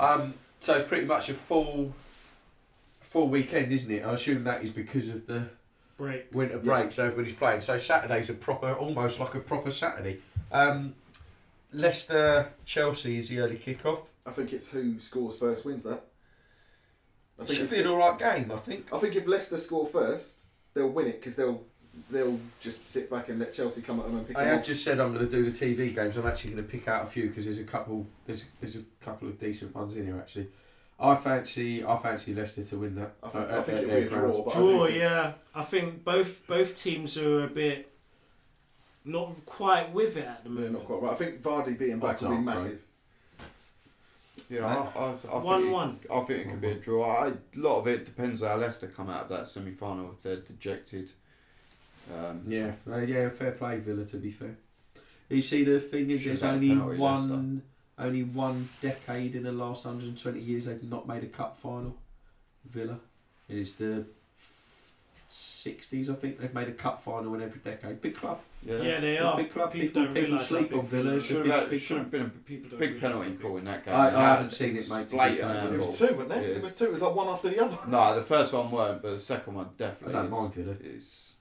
[0.00, 1.94] Um, so it's pretty much a full,
[3.00, 4.04] full weekend, isn't it?
[4.04, 5.48] I assume that is because of the
[5.96, 6.26] Break.
[6.32, 6.64] winter Yes.
[6.64, 7.60] break, so everybody's playing.
[7.62, 10.20] So Saturday's a proper, almost like a proper Saturday.
[10.52, 10.94] Um,
[11.72, 14.10] Leicester Chelsea is the early kick-off.
[14.24, 16.04] I think it's who scores first wins that.
[17.38, 18.86] I It think, should be an all right game, I think.
[18.92, 20.38] I think if Leicester score first,
[20.74, 21.64] they'll win it because they'll
[22.10, 24.40] they'll just sit back and let Chelsea come at them and pick up.
[24.42, 24.66] I them had off.
[24.66, 26.16] just said I'm going to do the TV games.
[26.16, 28.06] I'm actually going to pick out a few because there's a couple.
[28.26, 30.48] There's there's a couple of decent ones in here actually.
[30.98, 33.12] I fancy I fancy Leicester to win that.
[33.22, 34.18] I think, uh, I think it'll be a draw.
[34.20, 34.42] ground.
[34.46, 35.32] But I Draw, do think- yeah.
[35.54, 37.92] I think both both teams are a bit
[39.04, 40.72] not quite with it at the Yeah, moment.
[40.72, 41.12] not quite right.
[41.12, 42.82] I think Vardy being back will be aren't massive.
[44.48, 46.00] Yeah, I, I, I think One it- one.
[46.12, 47.24] I think it could be a draw.
[47.24, 50.22] I, a lot of it depends how Leicester come out of that semi final if
[50.22, 51.10] they're dejected.
[52.14, 54.04] Um, Yeah, uh, yeah, fair play, Villa.
[54.04, 54.56] To be fair,
[55.28, 57.62] you see the thing is, there's only penalty, one,
[57.98, 61.96] only one decade in the last 120 years they've not made a cup final.
[62.68, 62.98] Villa,
[63.48, 64.04] it is the
[65.30, 68.00] 60s, I think they've made a cup final in every decade.
[68.00, 68.76] Big club, yeah.
[68.76, 69.36] Yeah, they Big are.
[69.36, 69.72] big club.
[69.72, 71.02] People People, don't people realise sleep on big Villa.
[71.04, 72.02] Villa It's a Should big, have, big should club.
[72.04, 73.94] have been a People don't big penalty call in that game.
[73.94, 75.72] I- I That haven't seen it, mate, to blatant.
[75.72, 76.42] It was two, wasn't there?
[76.42, 76.56] Yeah.
[76.56, 76.84] It was two.
[76.86, 77.78] It was like one after the other.
[77.88, 80.14] No, the first one weren't, but the second one definitely.
[80.16, 80.38] I definitely.
[80.38, 80.94] don't is, mind Villa.
[80.96, 81.32] is-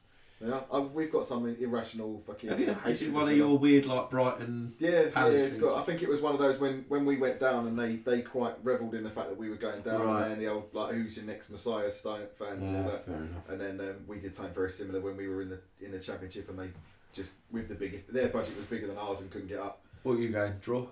[0.42, 2.50] Yeah, uh, we've got some irrational fucking.
[2.50, 2.76] Have you?
[2.86, 4.74] Is it one of your weird like Brighton?
[4.80, 5.78] Yeah, yeah, it's got.
[5.78, 8.22] I think it was one of those when, when we went down and they, they
[8.22, 10.28] quite revelled in the fact that we were going down Right.
[10.32, 13.08] and the old like who's your next Messiah style fans and all that.
[13.50, 16.00] And then um, we did something very similar when we were in the in the
[16.00, 16.70] championship and they
[17.14, 19.82] just with the biggest their budget was bigger than ours and couldn't get up.
[20.04, 20.56] What are you going?
[20.62, 20.86] Draw.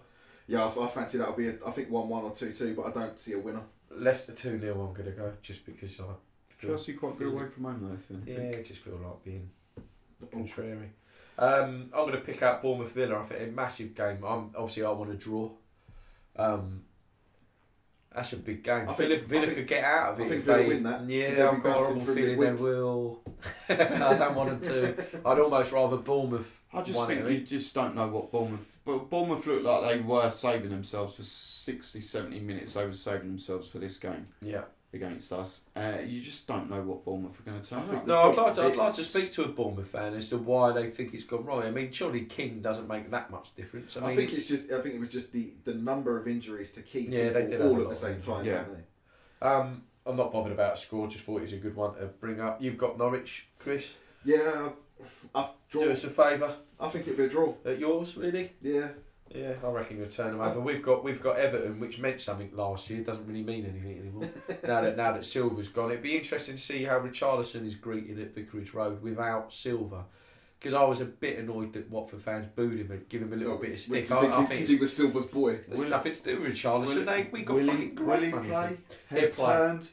[0.47, 2.83] Yeah, I, I fancy that'll be a, I think one one or two two, but
[2.87, 3.61] I don't see a winner.
[3.91, 6.05] Leicester two 0 I'm going to go just because I.
[6.67, 7.93] Chelsea quite good away from home though.
[7.93, 8.37] I think.
[8.53, 9.49] Yeah, I just feel like being
[10.31, 10.89] contrary.
[11.37, 13.19] Um, I'm going to pick out Bournemouth Villa.
[13.19, 14.23] I think a massive game.
[14.23, 15.49] I'm obviously I want to draw.
[16.35, 16.83] Um,
[18.13, 18.87] That's a big game.
[18.87, 20.23] I think- Villa, Villa I think- could get out of it.
[20.25, 21.09] I think if Villa they, win that.
[21.09, 23.21] Yeah, I've got a horrible feeling they will.
[23.69, 23.75] I
[24.17, 25.05] don't want them to.
[25.25, 26.59] I'd almost rather Bournemouth.
[26.71, 28.79] I just think you just don't know what Bournemouth.
[28.85, 32.73] But Bournemouth looked like they were saving themselves for 60, 70 minutes.
[32.73, 34.63] They were saving themselves for this game Yeah.
[34.93, 35.61] Against us.
[35.75, 38.07] Uh, you just don't know what Bournemouth are going to turn I think up.
[38.07, 38.63] No, I'd like to.
[38.63, 41.45] I'd like to speak to a Bournemouth fan as to why they think it's gone
[41.45, 41.63] wrong.
[41.63, 43.97] I mean, surely King doesn't make that much difference.
[43.97, 44.71] I, I, think it's, just.
[44.71, 47.61] I think it was just the, the number of injuries to keep Yeah, they did
[47.61, 48.25] a all lot at the of same injuries.
[48.25, 48.45] time.
[48.45, 48.57] Yeah.
[48.57, 49.47] haven't they?
[49.47, 51.07] Um, I'm not bothered about a score.
[51.07, 52.61] Just thought it was a good one to bring up.
[52.61, 53.95] You've got Norwich, Chris.
[54.25, 54.69] Yeah,
[55.35, 57.53] I've Do us a favour I think it'd be a draw.
[57.65, 58.51] at yours, really.
[58.61, 58.89] Yeah,
[59.33, 60.49] Yeah, I reckon you'll turn them oh.
[60.49, 60.59] over.
[60.59, 63.03] We've got we've got Everton, which meant something last year.
[63.03, 64.29] Doesn't really mean anything anymore.
[64.67, 68.19] now that now that Silva's gone, it'd be interesting to see how Richarlison is greeted
[68.19, 70.05] at Vicarage Road without Silva.
[70.59, 73.35] Because I was a bit annoyed that Watford fans booed him and give him a
[73.35, 74.09] little bit of stick.
[74.09, 75.59] I, I think because he was Silva's boy.
[75.67, 76.95] there's nothing to do with Richarlison.
[76.95, 78.77] Will- They, we got will he, fucking will he play?
[79.09, 79.31] Play.
[79.31, 79.89] turned.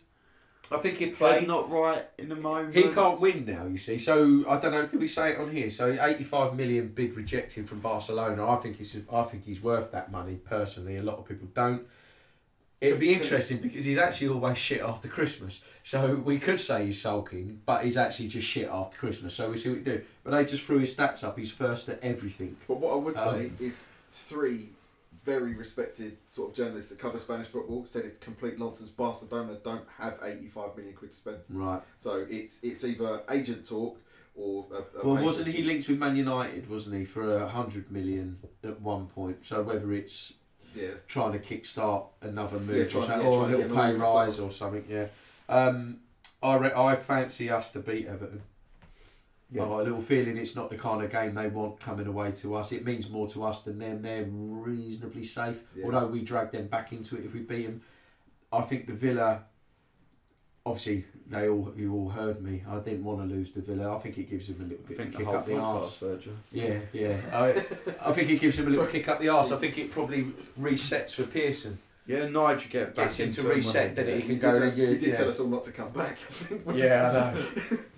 [0.73, 2.75] I think he played not right in the moment.
[2.75, 3.99] He can't win now, you see.
[3.99, 4.87] So I don't know.
[4.87, 5.69] Did we say it on here?
[5.71, 8.49] So 85 million bid rejected from Barcelona.
[8.49, 10.97] I think he's I think he's worth that money personally.
[10.97, 11.83] A lot of people don't.
[12.81, 15.61] It'd be interesting because he's actually always shit after Christmas.
[15.85, 19.35] So we could say he's sulking, but he's actually just shit after Christmas.
[19.35, 20.03] So we see what we do.
[20.25, 21.39] But they just threw his stats up.
[21.39, 22.57] He's first at everything.
[22.67, 24.71] But what I would Um, say is three
[25.25, 28.89] very respected sort of journalist that cover Spanish football said it's complete nonsense.
[28.91, 31.39] Barcelona don't have 85 million quid to spend.
[31.49, 31.83] Right.
[31.99, 33.99] So it's it's either agent talk
[34.35, 34.67] or.
[34.73, 36.69] A, a Well, wasn't he linked with Man United?
[36.71, 39.45] Wasn't he for a hundred million at one point?
[39.45, 40.35] So whether it's
[40.75, 40.91] Yeah.
[41.09, 44.51] trying to kick-start another Yeah, move trying- or, yeah, or a little pay rise or
[44.51, 44.85] something.
[44.89, 45.09] Yeah,
[45.49, 46.01] um,
[46.43, 48.43] I re- I fancy us to beat Everton.
[49.53, 49.63] Yeah.
[49.63, 52.31] I've got a little feeling it's not the kind of game they want coming away
[52.33, 52.71] to us.
[52.73, 54.03] It means more to us than them.
[54.03, 55.87] They're reasonably safe, Yeah.
[55.87, 57.83] although we drag them back into it if we beat them.
[58.53, 59.45] I think the Villa.
[60.67, 62.63] Obviously, they all you all heard me.
[62.69, 63.97] I didn't want to lose the Villa.
[63.97, 66.03] I think it gives them a little bit of a kick up the arse.
[66.53, 67.17] Yeah, yeah.
[67.33, 67.49] I,
[68.09, 69.53] I think it gives him a little kick up the arse.
[69.53, 70.27] I think it probably
[70.61, 71.79] resets for Pearson.
[72.07, 74.15] Yeah, Nigel get back Gets him to into it, reset, then he?
[74.15, 74.87] he can did, go uh, to you.
[74.89, 75.17] you did yeah.
[75.17, 76.19] tell us all not to come back.
[76.29, 76.63] I think.
[76.75, 77.79] Yeah, I know.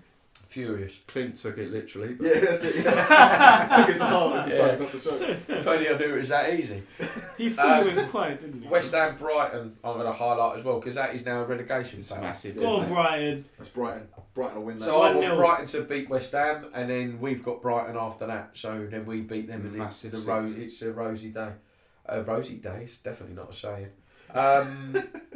[0.52, 1.00] Furious.
[1.06, 2.12] Clint took it literally.
[2.14, 2.84] But Yeah, that's it.
[2.84, 3.76] Yeah.
[3.86, 4.84] Took it to heart and decided Yeah.
[4.84, 5.14] not to show.
[5.16, 5.40] it.
[5.48, 6.82] If only I knew it was that easy.
[7.38, 8.68] He fully Um, went quiet, didn't he?
[8.68, 11.98] West Ham Brighton, I'm going to highlight as well because that is now a relegation
[12.00, 12.24] it's battle.
[12.24, 12.56] massive.
[12.56, 12.86] Go on.
[12.88, 13.44] Brighton.
[13.58, 14.08] That's Brighton.
[14.34, 14.84] Brighton will win that.
[14.84, 15.36] So I want 1-0.
[15.38, 18.50] Brighton to beat West Ham, and then we've got Brighton after that.
[18.52, 21.52] So then we beat them, and it's Massive the ro- it's a rosy day.
[22.06, 23.88] A rosy day is definitely not a saying.
[24.34, 24.92] Um,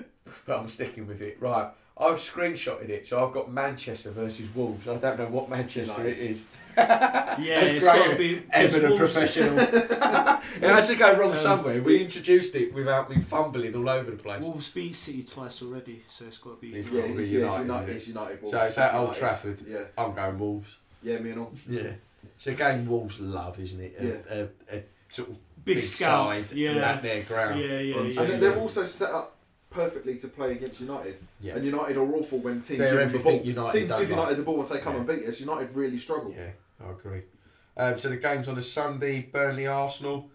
[0.47, 1.39] but I'm sticking with it.
[1.41, 4.87] Right, I've screenshotted it, so I've got Manchester versus Wolves.
[4.87, 6.19] I don't know what Manchester United.
[6.19, 6.45] it is.
[6.79, 8.05] Yeah, That's it's great.
[8.05, 8.43] got to be.
[8.53, 9.59] Evan, a professional.
[9.59, 11.81] it had to go wrong Um, somewhere.
[11.83, 14.43] We introduced it without me fumbling all over the place.
[14.43, 16.77] Wolves beat City twice already, so it's got to be.
[16.77, 17.89] It's Yeah, gotta be it's, yeah, it's United, United.
[17.89, 17.97] isn't it?
[17.97, 18.43] It's United.
[18.43, 18.51] Wolves.
[18.53, 19.63] So it's at Old Trafford.
[19.67, 20.79] Yeah, I'm going Wolves.
[21.03, 21.53] yeah, me and all.
[21.67, 21.91] Yeah.
[22.37, 23.97] It's a game Wolves love, isn't it?
[23.99, 24.43] A, Yeah.
[24.71, 26.29] a, a sort of Big, big, scout.
[26.49, 26.71] side yeah.
[26.73, 27.59] and at their ground.
[27.61, 27.97] yeah, yeah, yeah.
[28.01, 28.37] And Yeah.
[28.37, 29.36] they're also set up
[29.77, 31.17] perfectly to play against United.
[31.41, 31.55] Yeah.
[31.57, 33.41] And United are awful when teams They're give them the ball.
[33.45, 34.37] United teams give United like.
[34.39, 34.99] the ball and say, "Come Yeah.
[35.01, 36.33] and beat us." United really struggle.
[36.37, 36.51] Yeah,
[36.85, 37.23] I agree.
[37.77, 39.21] Um, so the game's on a Sunday.
[39.31, 40.31] Burnley, Arsenal.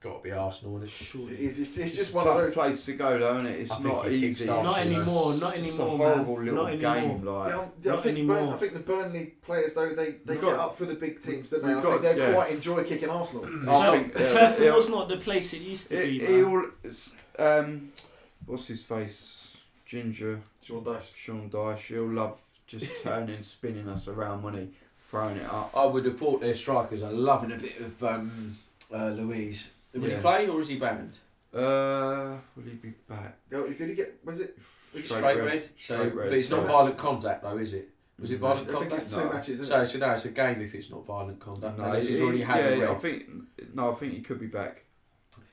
[0.00, 0.90] Got to be Arsenal, isn't it?
[0.92, 1.32] Surely.
[1.34, 1.58] It is.
[1.58, 2.54] It's, it's It's just a one of those.
[2.54, 3.60] place to go, though, isn't it?
[3.62, 4.46] It's not easy.
[4.46, 4.96] Not you know.
[5.00, 5.34] anymore.
[5.34, 6.44] Not It's just anymore, a horrible man.
[6.44, 7.40] little Not anymore.
[7.40, 7.58] Like, Yeah,
[7.92, 8.36] I Not think anymore.
[8.36, 10.94] Burn, I think the Burnley players though they, they We've get got- up for the
[10.94, 11.74] big teams, don't they?
[11.74, 12.32] we've I think they yeah.
[12.32, 13.46] quite enjoy kicking Arsenal.
[13.68, 14.70] I Turf, think, Turf yeah.
[14.70, 16.44] Moor's not the place it used to it, be, it man.
[16.44, 17.88] all, um,
[18.48, 19.56] what's his face?
[19.86, 21.14] Ginger, Sean Dyche.
[21.14, 21.78] Sean Dyche.
[21.88, 24.68] He'll love just turning, spinning us around when he
[25.08, 25.70] throwing it up.
[25.74, 28.58] I would have thought their strikers are loving a bit of um,
[28.92, 29.70] uh, Luiz.
[29.94, 31.16] Will he play or is he banned?
[31.54, 33.38] Uh, will he be back?
[33.54, 34.18] Oh, did he get?
[34.24, 34.58] Was it?
[34.90, 35.44] Straight, Straight red.
[35.46, 35.64] red.
[35.64, 36.28] So, Straight red.
[36.28, 37.88] But it's not Straight violent contact though, is it?
[38.20, 38.40] Was it Mm.
[38.40, 39.02] violent I think contact?
[39.02, 39.32] it's two No.
[39.32, 39.60] matches.
[39.60, 39.86] Isn't So, it?
[39.86, 41.78] so no, it's a game if it's not violent conduct.
[41.78, 42.90] No, unless he's he- already had yeah, a red.
[42.90, 43.24] I think
[43.74, 44.84] no, I think he could be back.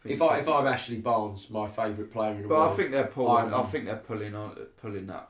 [0.08, 0.68] Think if I if I'm.
[0.68, 2.50] Ashley Barnes, my favourite player in the world.
[2.50, 2.72] but world.
[2.72, 3.38] I think they're pulling.
[3.46, 5.30] I'm- I think they're pulling on pulling that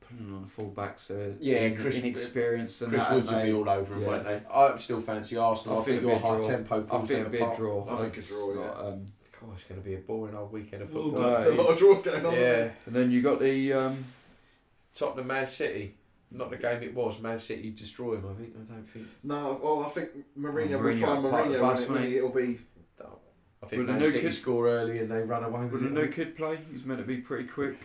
[0.00, 1.08] pulling on the fullbacks.
[1.08, 3.94] They're Yeah, in- Chris- inexperienced and Chris that, Woods and would be they- all over
[3.94, 4.06] him, yeah.
[4.08, 4.40] won't they?
[4.52, 5.78] I still fancy Arsenal.
[5.78, 7.56] I, I think, think your it'd a high tempo I think them it'd be a
[7.56, 7.86] draw.
[7.92, 8.66] I think it's a draw, It's yeah.
[8.66, 9.06] not, um,
[9.40, 11.10] God, it's going to be a boring old weekend of football.
[11.10, 11.22] God.
[11.24, 12.32] Uh, There's a lot of draws going on.
[12.34, 12.70] yeah, Yeah.
[12.86, 14.04] and then you got the um,
[14.94, 15.94] Tottenham Man City.
[16.30, 17.20] Not the game it was.
[17.20, 18.24] Man City destroy him.
[18.28, 18.54] I think.
[18.56, 19.06] I don't think.
[19.22, 21.60] No, well, I think Mourinho will Mourinho, try part of the Mourinho.
[21.60, 22.58] bus, and it'll be.
[23.62, 25.68] I think Will the Man new City kid- score early and they run away Will
[25.68, 25.92] with the it.
[25.92, 26.58] new kid play?
[26.70, 27.76] He's meant to be pretty quick.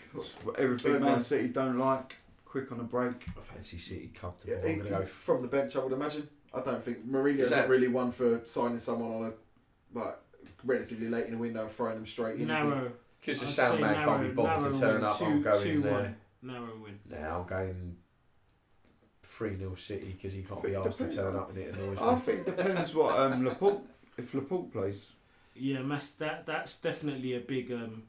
[0.58, 1.22] Everything Third Man man.
[1.22, 2.18] City don't like.
[2.46, 3.14] Quick on a break.
[3.38, 4.54] I fancy City comfortable.
[4.54, 5.06] Yeah, I'm he- go.
[5.06, 6.28] from the bench, I would imagine.
[6.54, 10.18] I don't think Mourinho's Is that- not really one for signing someone on a like
[10.66, 12.48] relatively late in the window and throwing them straight in.
[12.48, 12.92] Narrow.
[13.22, 15.18] Because the sound say man can't be bothered to turn win, up.
[15.18, 15.92] two- I'm going two there.
[15.94, 16.16] one.
[16.42, 17.00] Narrow win.
[17.10, 17.98] Now I'm going
[19.24, 22.16] 3 0 City because he can't be asked to turn up and it annoys I
[22.16, 23.82] think it depends what um, Laporte,
[24.18, 25.14] if Laporte plays.
[25.56, 27.72] Yeah, mas- that that's definitely a big.
[27.72, 28.04] Um,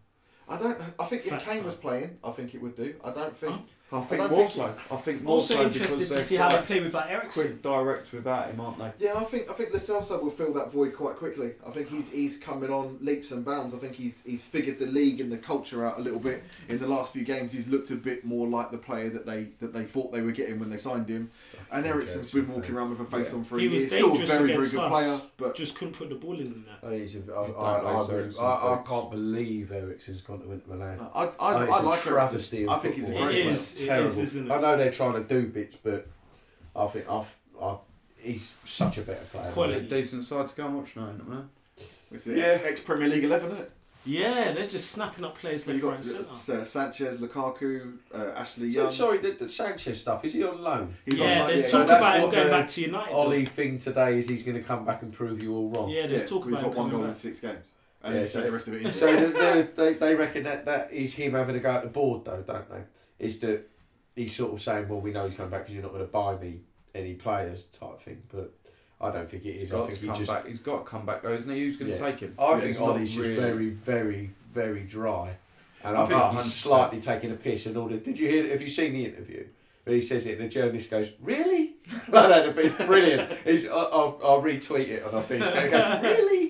[0.49, 0.78] I don't.
[0.99, 2.95] I think if Kane was playing, I think it would do.
[3.05, 3.53] I don't think.
[3.55, 3.61] Huh?
[3.95, 4.74] I think don't more think- so.
[4.90, 7.11] I think more also so interested because to they're see how they quite play without
[7.11, 7.43] Eriksen.
[7.43, 8.90] quick direct without him, aren't they?
[9.07, 11.53] Yeah, I think I think Lo Celso will fill that void quite quickly.
[11.66, 13.74] I think he's he's coming on leaps and bounds.
[13.74, 16.78] I think he's he's figured the league and the culture out a little bit in
[16.78, 17.53] the last few games.
[17.53, 20.32] He's looked a bit more like the player that they that they thought they were
[20.32, 21.30] getting when they signed him.
[21.75, 23.39] And Eriksen's been walking around with a face Yeah.
[23.39, 23.89] on for a He was year.
[23.89, 24.91] Still a very very good us.
[24.91, 26.87] player, but Just couldn't put the ball in in that.
[26.87, 29.73] I, think he's a, I, don't I, I, like really- Eriksen's I, I can't believe
[29.73, 31.01] Eriksen's gone to Inter Milan.
[31.01, 32.68] I I, Oh, I, it's I a like travesty Eriksen.
[32.75, 33.55] of I think he's a great It player.
[33.55, 33.83] is.
[33.83, 34.18] It terrible.
[34.20, 34.51] it?
[34.51, 36.07] I know they're trying to do bits, but
[36.77, 37.77] I think I've, I,
[38.18, 39.51] he's such a better player.
[39.53, 41.49] Quite A decent side to go and watch now, isn't it, man?
[42.37, 42.59] Yeah.
[42.64, 43.73] ex Premier League eleven, isn't it?
[44.05, 46.05] Yeah, they're just snapping up players You left, got right, and
[46.36, 46.61] centre.
[46.62, 48.92] uh, Sanchez, Lukaku, uh, Ashley So, Young.
[48.92, 50.94] sorry, the, the Sanchez stuff, is he on loan?
[51.05, 53.12] He's on Yeah, like- there's yeah, talk so about him going back to United.
[53.14, 55.88] Ole thing today is he's going to come back and prove you all wrong.
[55.90, 57.64] Yeah, there's yeah, talk he's about him got one coming goal in six games,
[58.03, 58.94] and Yeah, he's so- the rest of it injured.
[58.96, 61.88] So the, the, they, they reckon that that is him having to go at the
[61.90, 62.82] board, though, don't they?
[63.24, 63.68] Is that
[64.16, 66.11] he's sort of saying, well, we know he's coming back because you're not going to
[66.11, 66.62] buy me
[66.94, 68.22] any players type thing.
[68.32, 68.53] But
[69.03, 69.72] I don't think it He's is.
[69.72, 70.30] I got think to he come just.
[70.30, 70.46] back.
[70.46, 71.61] He's got to come back though, isn't he?
[71.61, 72.05] Who's going to Yeah.
[72.11, 72.34] take him?
[72.38, 75.36] I Yeah, think he's not Ole's just very, very, very dry,
[75.84, 76.62] and I I, think- think he's 100%.
[76.62, 77.66] slightly taking a piss.
[77.66, 78.48] And all the, did you hear?
[78.50, 79.44] Have you seen the interview?
[79.84, 81.72] Where he says it, and the journalist goes, "Really?"
[82.09, 83.32] like that'd be brilliant.
[83.44, 85.64] He's, I'll, I'll, I'll retweet it on our Facebook.
[85.64, 86.41] He goes, "Really?"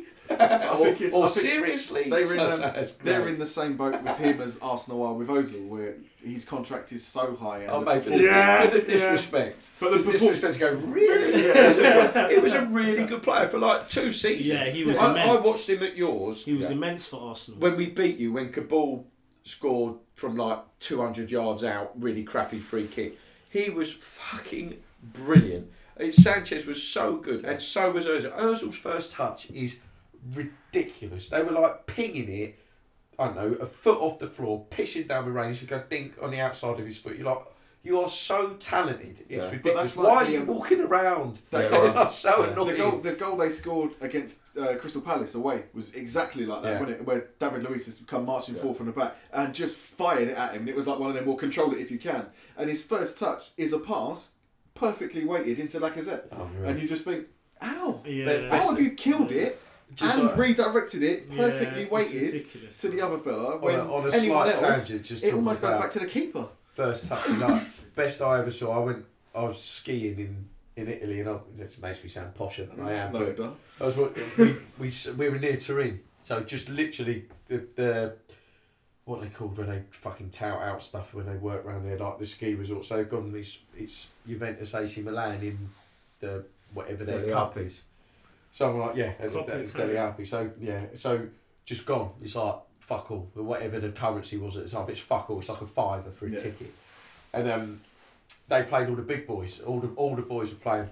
[0.42, 2.02] I think it's- or I think seriously?
[2.10, 5.02] they were in, So um, that's They're in the same boat with him as Arsenal
[5.04, 7.60] are with Ozil, where his contract is so high.
[7.60, 9.70] And Oh, the mate, but perform- Yeah, the, the disrespect.
[9.80, 11.42] But the, the disrespect to go, really?
[11.52, 12.28] Yeah.
[12.28, 14.46] He was a really good player for like two seasons.
[14.46, 16.76] Yeah, he was I, I watched him at yours He was Yeah.
[16.76, 17.58] immense for Arsenal.
[17.60, 19.04] when we beat you, when Kaboul
[19.44, 23.18] scored from like 200 yards out, really crappy free kick.
[23.50, 25.70] He was fucking brilliant.
[26.10, 28.32] Sanchez was so good, and so was Ozil.
[28.38, 29.76] Ozil's first touch is
[30.34, 31.28] ridiculous.
[31.28, 32.58] They were like pinging it,
[33.18, 35.62] I don't know, a foot off the floor, pissing down the range.
[35.62, 37.16] You go think on the outside of his foot.
[37.16, 37.44] You're like,
[37.84, 39.20] you are so talented.
[39.20, 39.38] It's Yeah.
[39.40, 39.76] But ridiculous.
[39.82, 41.40] that's like Why are you um, walking around?
[41.50, 42.64] that Yeah, goal- They are so Yeah.
[42.72, 46.74] The goal, the goal they scored against uh, Crystal Palace away was exactly like that,
[46.74, 46.80] Yeah.
[46.80, 47.06] wasn't it?
[47.06, 48.60] Where David Luiz has come marching Yeah.
[48.60, 50.60] forward from the back and just fired it at him.
[50.60, 52.26] And it was like one of them, well, control it if you can.
[52.56, 54.30] And his first touch is a pass,
[54.74, 56.26] perfectly weighted into Lacazette.
[56.30, 57.26] Oh, And you just think,
[57.62, 59.60] ow, yeah, how have you killed it
[59.94, 62.46] Just and like- redirected it, perfectly it's weighted
[62.80, 63.56] to the other fella?
[63.56, 65.98] on When a, on a anyone slight else, tangent, just it almost goes back to
[66.00, 66.46] the keeper.
[66.72, 67.84] first touch of life.
[67.94, 68.72] Best I ever saw.
[68.80, 69.04] I went.
[69.34, 72.92] I was skiing in, in Italy, and I, it makes me sound posher than I
[72.92, 73.12] am.
[73.12, 73.56] No, but it don't.
[73.80, 78.14] I was wa- we, we we were near Turin, so just literally the the
[79.04, 82.18] what they called when they fucking tout out stuff when they work around there like
[82.18, 82.84] the ski resort.
[82.84, 85.70] So they've gone this it's Juventus AC Milan in
[86.20, 87.66] the whatever their Delle cup Alpi.
[87.66, 87.82] is.
[88.52, 89.94] So I'm like, yeah, Coppa it's Italia.
[89.94, 90.26] Delle Alpi.
[90.26, 91.26] So yeah, so
[91.64, 92.10] just gone.
[92.22, 93.30] It's like fuck all.
[93.34, 95.40] Whatever the currency was at the time, it's fuck all.
[95.40, 96.40] It's like a fiver for a Yeah.
[96.40, 96.72] ticket.
[97.32, 97.80] And um,
[98.48, 99.60] they played all the big boys.
[99.60, 100.90] All the all the boys were playing,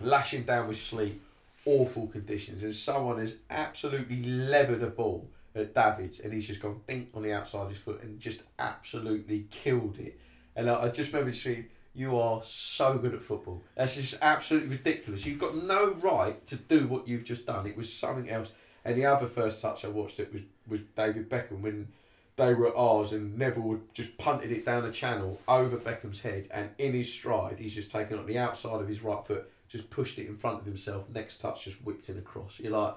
[0.00, 1.22] lashing down with sleep,
[1.64, 6.80] awful conditions, and someone has absolutely levered a ball at Davids, and he's just gone
[6.86, 10.18] think on the outside of his foot and just absolutely killed it.
[10.56, 13.62] And I, I just remember just thinking, you are so good at football.
[13.76, 15.26] That's just absolutely ridiculous.
[15.26, 17.66] You've got no right to do what you've just done.
[17.66, 18.52] It was something else.
[18.84, 21.88] And the other first touch I watched it was was David Beckham when
[22.36, 26.22] they were at ours and Neville would just punted it down the channel over Beckham's
[26.22, 29.50] head and in his stride he's just taken on the outside of his right foot,
[29.68, 31.04] just pushed it in front of himself.
[31.12, 32.58] Next touch just whipped it across.
[32.58, 32.94] You're like,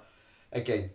[0.51, 0.91] again,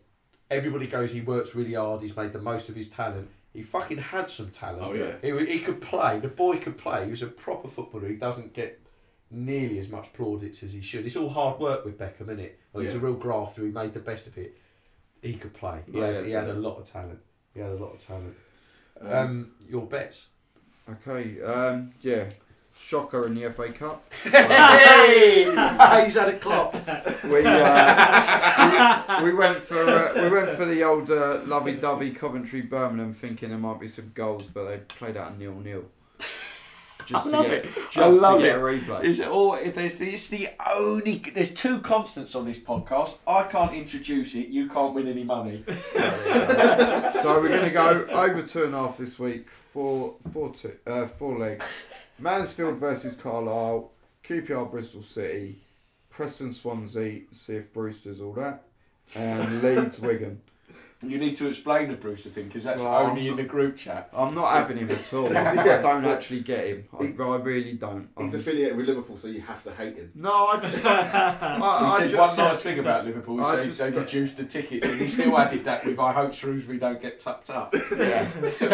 [0.51, 2.03] everybody goes he works really hard.
[2.03, 3.29] He's made the most of his talent.
[3.53, 4.83] He fucking had some talent.
[4.85, 5.15] Oh, yeah.
[5.23, 6.21] He, he could play.
[6.21, 7.05] The boy could play.
[7.05, 8.07] He was a proper footballer.
[8.09, 8.81] He doesn't get
[9.31, 11.05] nearly as much plaudits as he should.
[11.07, 12.61] It's all hard work with Beckham, isn't it?
[12.73, 13.65] Well, he's a real grafter.
[13.65, 14.57] He made the best of it.
[15.23, 15.83] He could play.
[15.91, 17.19] He, Oh, had, yeah, he had a lot of talent.
[17.55, 18.37] He had a lot of talent.
[19.01, 20.29] Um, Um, your bets?
[20.89, 22.31] Okay, um, yeah.
[22.81, 24.13] Shocker in the FA Cup.
[24.25, 25.45] hey!
[26.05, 26.75] He's had a clock.
[27.25, 32.63] We, uh, we, we went for uh, we went for the old uh, lovey-dovey Coventry
[32.63, 35.85] Birmingham, thinking there might be some goals, but they played out a nil nil.
[37.07, 37.75] Just I to love get, it.
[37.75, 38.59] just I love to get it.
[38.59, 39.05] a replay.
[39.05, 39.55] Is it all?
[39.55, 41.17] It's the only.
[41.17, 43.17] There's two constants on this podcast.
[43.27, 44.49] I can't introduce it.
[44.49, 45.65] You can't win any money.
[45.95, 49.47] so we're going to go over two and a half this week.
[49.73, 51.65] Four, four, two, uh, four legs.
[52.19, 53.93] Mansfield versus Carlisle.
[54.25, 55.61] QPR Bristol City.
[56.09, 57.21] Preston Swansea.
[57.31, 58.65] See if Brewster's all that.
[59.15, 60.41] And Leeds Wigan.
[61.03, 63.79] You need to explain the Brewster thing because that's Well, only I'm in the group
[63.79, 64.11] chat.
[64.13, 65.35] I'm not having him at all.
[65.37, 66.85] I, I don't actually get him.
[66.93, 68.11] I, I really don't.
[68.19, 70.13] He's I'm- affiliated with Liverpool, so you have to hate him.
[70.15, 70.85] no, I just.
[70.85, 73.39] I, he I said ju- one nice thing about Liverpool.
[73.39, 75.99] He I said just they don't- reduced the tickets, and he still added that with
[75.99, 78.29] "I hope Shrewsbury don't get tucked up." Yeah.
[78.51, 78.67] so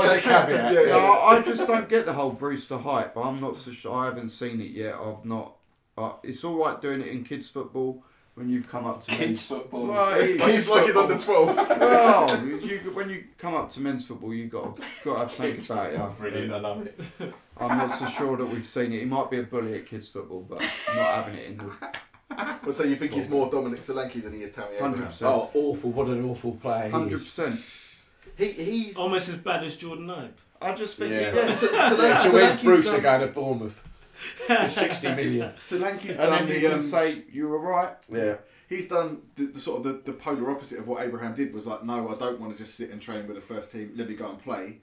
[0.00, 1.20] as a caveat, Yeah, No, yeah.
[1.26, 3.16] I just don't get the whole Brewster hype.
[3.18, 3.94] I'm not so sure.
[3.94, 4.94] I haven't seen it yet.
[4.94, 5.56] I've not.
[5.96, 8.02] Uh, it's all right doing it in kids football
[8.38, 9.42] when you've come up to kids men's.
[9.46, 9.86] football.
[9.88, 11.56] Well, it- Like he's like he's under 12.
[11.56, 15.64] well, you, when you come up to men's football, you got got to have something
[15.76, 16.18] about it.
[16.18, 17.00] Brilliant, I love it.
[17.60, 19.00] I'm not so sure that we've seen it.
[19.00, 22.72] He might be a bully at kids football, but not having it in the Well,
[22.72, 25.06] so you think he's more Dominic Solanke than he is Tammy hundred Abraham?
[25.08, 25.30] percent.
[25.32, 25.90] Oh, awful!
[25.90, 26.84] What an awful player.
[26.84, 27.24] he Hundred is.
[27.24, 27.60] percent.
[28.36, 28.96] He, he's...
[28.96, 30.38] Almost as bad as Jordan Knipe.
[30.60, 31.34] I just think Yeah.
[31.34, 31.54] yeah.
[31.54, 33.82] So, Yeah, Solanke, so where's Solanke's Brewster done, going to Bournemouth?
[34.46, 35.50] For Sixty million.
[35.58, 36.60] Solanke's and done then you the...
[36.60, 37.94] can Um, say you were right.
[38.12, 38.36] Yeah.
[38.68, 41.66] he's done the, the sort of the, the polar opposite of what Abraham did was
[41.66, 43.92] like, no, I don't want to just sit and train with the first team.
[43.96, 44.78] Let me go and play.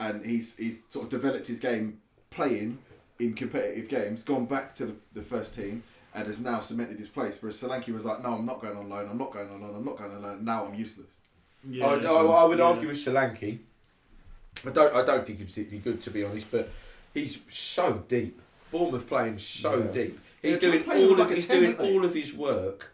[0.00, 1.98] And he's he's sort of developed his game
[2.30, 2.78] playing
[3.18, 5.82] in competitive games, gone back to the, the first team,
[6.14, 7.38] and has now cemented his place.
[7.40, 9.08] Whereas Solanke was like, no, I'm not going on loan.
[9.08, 9.76] I'm not going on loan.
[9.76, 10.44] I'm not going on loan.
[10.44, 11.10] Now I'm useless.
[11.68, 12.64] Yeah, I, I, I would yeah.
[12.64, 13.58] argue with Solanke.
[14.66, 14.94] I don't.
[14.94, 16.50] I don't think he's particularly good, to be honest.
[16.50, 16.70] But
[17.14, 18.40] he's so deep.
[18.72, 19.92] Bournemouth play him so Yeah.
[20.02, 20.18] deep.
[20.42, 21.30] He's Yeah, doing all of.
[21.30, 22.90] a He's 10, doing all of his work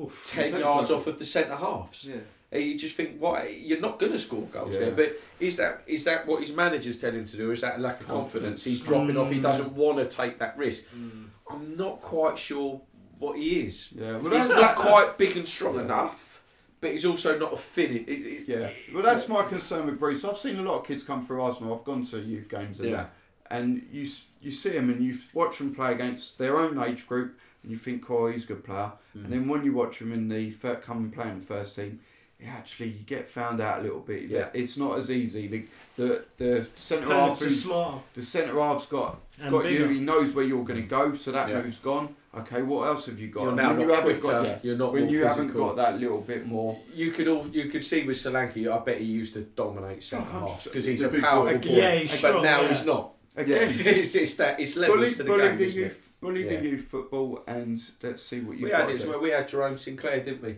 [0.00, 0.24] Oof.
[0.26, 1.00] ten yards circle.
[1.02, 2.04] off of the centre halves.
[2.06, 2.16] Yeah.
[2.52, 4.80] And you just think, why you're not going to score goals Yeah.
[4.80, 4.90] there?
[4.92, 7.52] But is that is that what his managers tell him to do?
[7.52, 8.32] Is that a lack of confidence?
[8.32, 8.64] Confidence.
[8.64, 9.30] He's dropping off.
[9.30, 9.42] He Mm.
[9.42, 10.82] doesn't want to take that risk.
[10.96, 11.26] Mm.
[11.48, 12.80] I'm not quite sure
[13.18, 13.88] what he is.
[13.92, 15.82] Yeah, well, He's not quite big and strong Yeah.
[15.82, 16.42] enough,
[16.80, 18.08] but he's also not a finish.
[18.48, 20.24] Yeah, well, that's my concern with Bruce.
[20.24, 21.74] I've seen a lot of kids come through Arsenal.
[21.78, 22.96] I've gone to youth games and Yeah.
[22.96, 23.12] that,
[23.50, 24.06] and you
[24.40, 27.76] you see them and you watch them play against their own age group, and you
[27.78, 28.92] think, oh, he's a good player.
[29.16, 29.24] Mm.
[29.24, 31.76] And then when you watch them in the fir- come and play in the first
[31.76, 32.00] team,
[32.38, 34.30] you actually you get found out a little bit.
[34.30, 34.48] Yeah.
[34.54, 35.46] it's not as easy.
[35.48, 35.64] The
[35.96, 39.86] the, the centre half, Penalties are who's- smart the centre half's got and got bigger.
[39.86, 39.88] you.
[39.88, 41.60] He knows where you're going to go, so that Yeah.
[41.60, 42.14] move's gone.
[42.32, 43.42] Okay, what else have you got?
[43.42, 44.32] You're now when you not haven't quicker.
[44.38, 45.44] got yeah, You're not when you physical.
[45.46, 46.78] haven't got that little bit more.
[46.94, 48.70] You could all you could see with Solanke.
[48.72, 51.58] I bet he used to dominate centre Oh, halves because he's he's a a powerful
[51.58, 51.68] boy.
[51.68, 51.74] boy.
[51.74, 52.68] Yeah, he's but strong, now yeah.
[52.68, 53.10] he's not.
[53.40, 55.58] Again, it's, it's that it's levels bully, to the bully game.
[55.58, 55.84] the isn't it?
[55.84, 56.60] youth, bully Yeah.
[56.60, 58.80] the youth football, and let's see what you We got.
[58.82, 59.20] had it as well.
[59.20, 60.56] We had Jerome Sinclair, didn't we?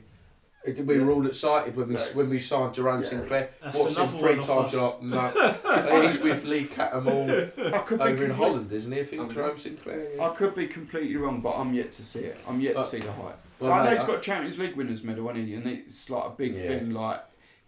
[0.65, 2.07] We were all excited when we Yeah.
[2.15, 3.09] when we signed Jerome Yeah.
[3.09, 3.51] Sinclair.
[3.61, 4.49] That's What's him three times?
[4.49, 4.73] us.
[4.73, 9.01] You're like, no, he's with Lee Catamall I could be over in Holland, isn't he?
[9.01, 10.07] I think is Jerome Sinclair.
[10.21, 12.39] I could be completely wrong, but I'm yet to see it.
[12.49, 13.39] I'm yet Uh, to see the hype.
[13.59, 15.55] well, I know mate, he's I- got Champions League winners medal, hasn't he?
[15.55, 16.67] And it's like a big Yeah.
[16.69, 16.91] thing.
[16.93, 17.23] Like,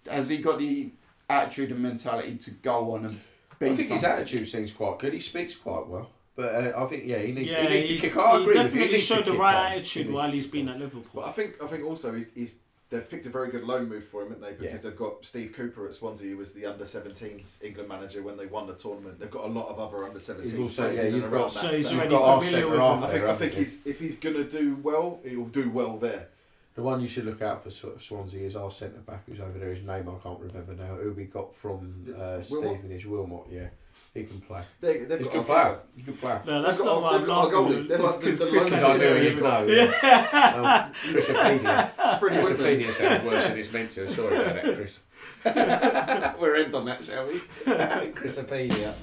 [0.09, 0.91] has he got the
[1.29, 3.21] attitude and mentality to go on and be?
[3.61, 5.13] I think his attitude seems quite good.
[5.13, 6.11] He speaks quite well.
[6.37, 8.25] But uh, I think yeah, he needs, Yeah, he needs to kick on.
[8.25, 8.63] I he agree with you.
[8.81, 9.73] definitely He showed the right on.
[9.73, 10.75] Attitude needs while he's been on.
[10.75, 11.05] at Liverpool.
[11.15, 12.55] But I think I think also he's, he's
[12.91, 14.51] they've picked a very good loan move for him, haven't they?
[14.53, 14.91] Because Yeah.
[14.91, 18.47] they've got Steve Cooper at Swansea, who was the under 17s England manager when they
[18.47, 19.21] won the tournament.
[19.21, 21.31] They've got a lot of other under 17s You've also- players yeah, in and you've
[21.31, 23.05] got- around So he's So already familiar with half him.
[23.05, 26.29] I think I think he's if he's gonna do well, he'll do well there.
[26.75, 29.39] The one you should look out for sort of Swansea is our centre back who's
[29.41, 29.71] over there.
[29.71, 30.97] His name I can't remember now.
[30.97, 33.43] Who we got from Is it uh, Stevenage Wilmot.
[33.49, 33.69] Yeah,
[34.13, 34.63] he can play.
[34.81, 35.79] They, they've He's a got good player.
[35.97, 36.43] He's a good player.
[36.45, 37.89] No, that's not what I'm they've got a laughing goalie.
[37.89, 39.67] They're like the- It's Chris London I has knew to you'd know.
[39.69, 39.95] it.
[40.03, 40.91] Yeah.
[40.91, 42.19] Um, Chrisopedia.
[42.19, 42.57] Freddie Woodman.
[42.67, 44.09] Chrisopedia sounds worse than it's meant to.
[44.09, 44.99] Sorry about that, Chris.
[46.41, 47.39] We'll end on that, shall we?
[47.67, 48.95] Chrisopedia.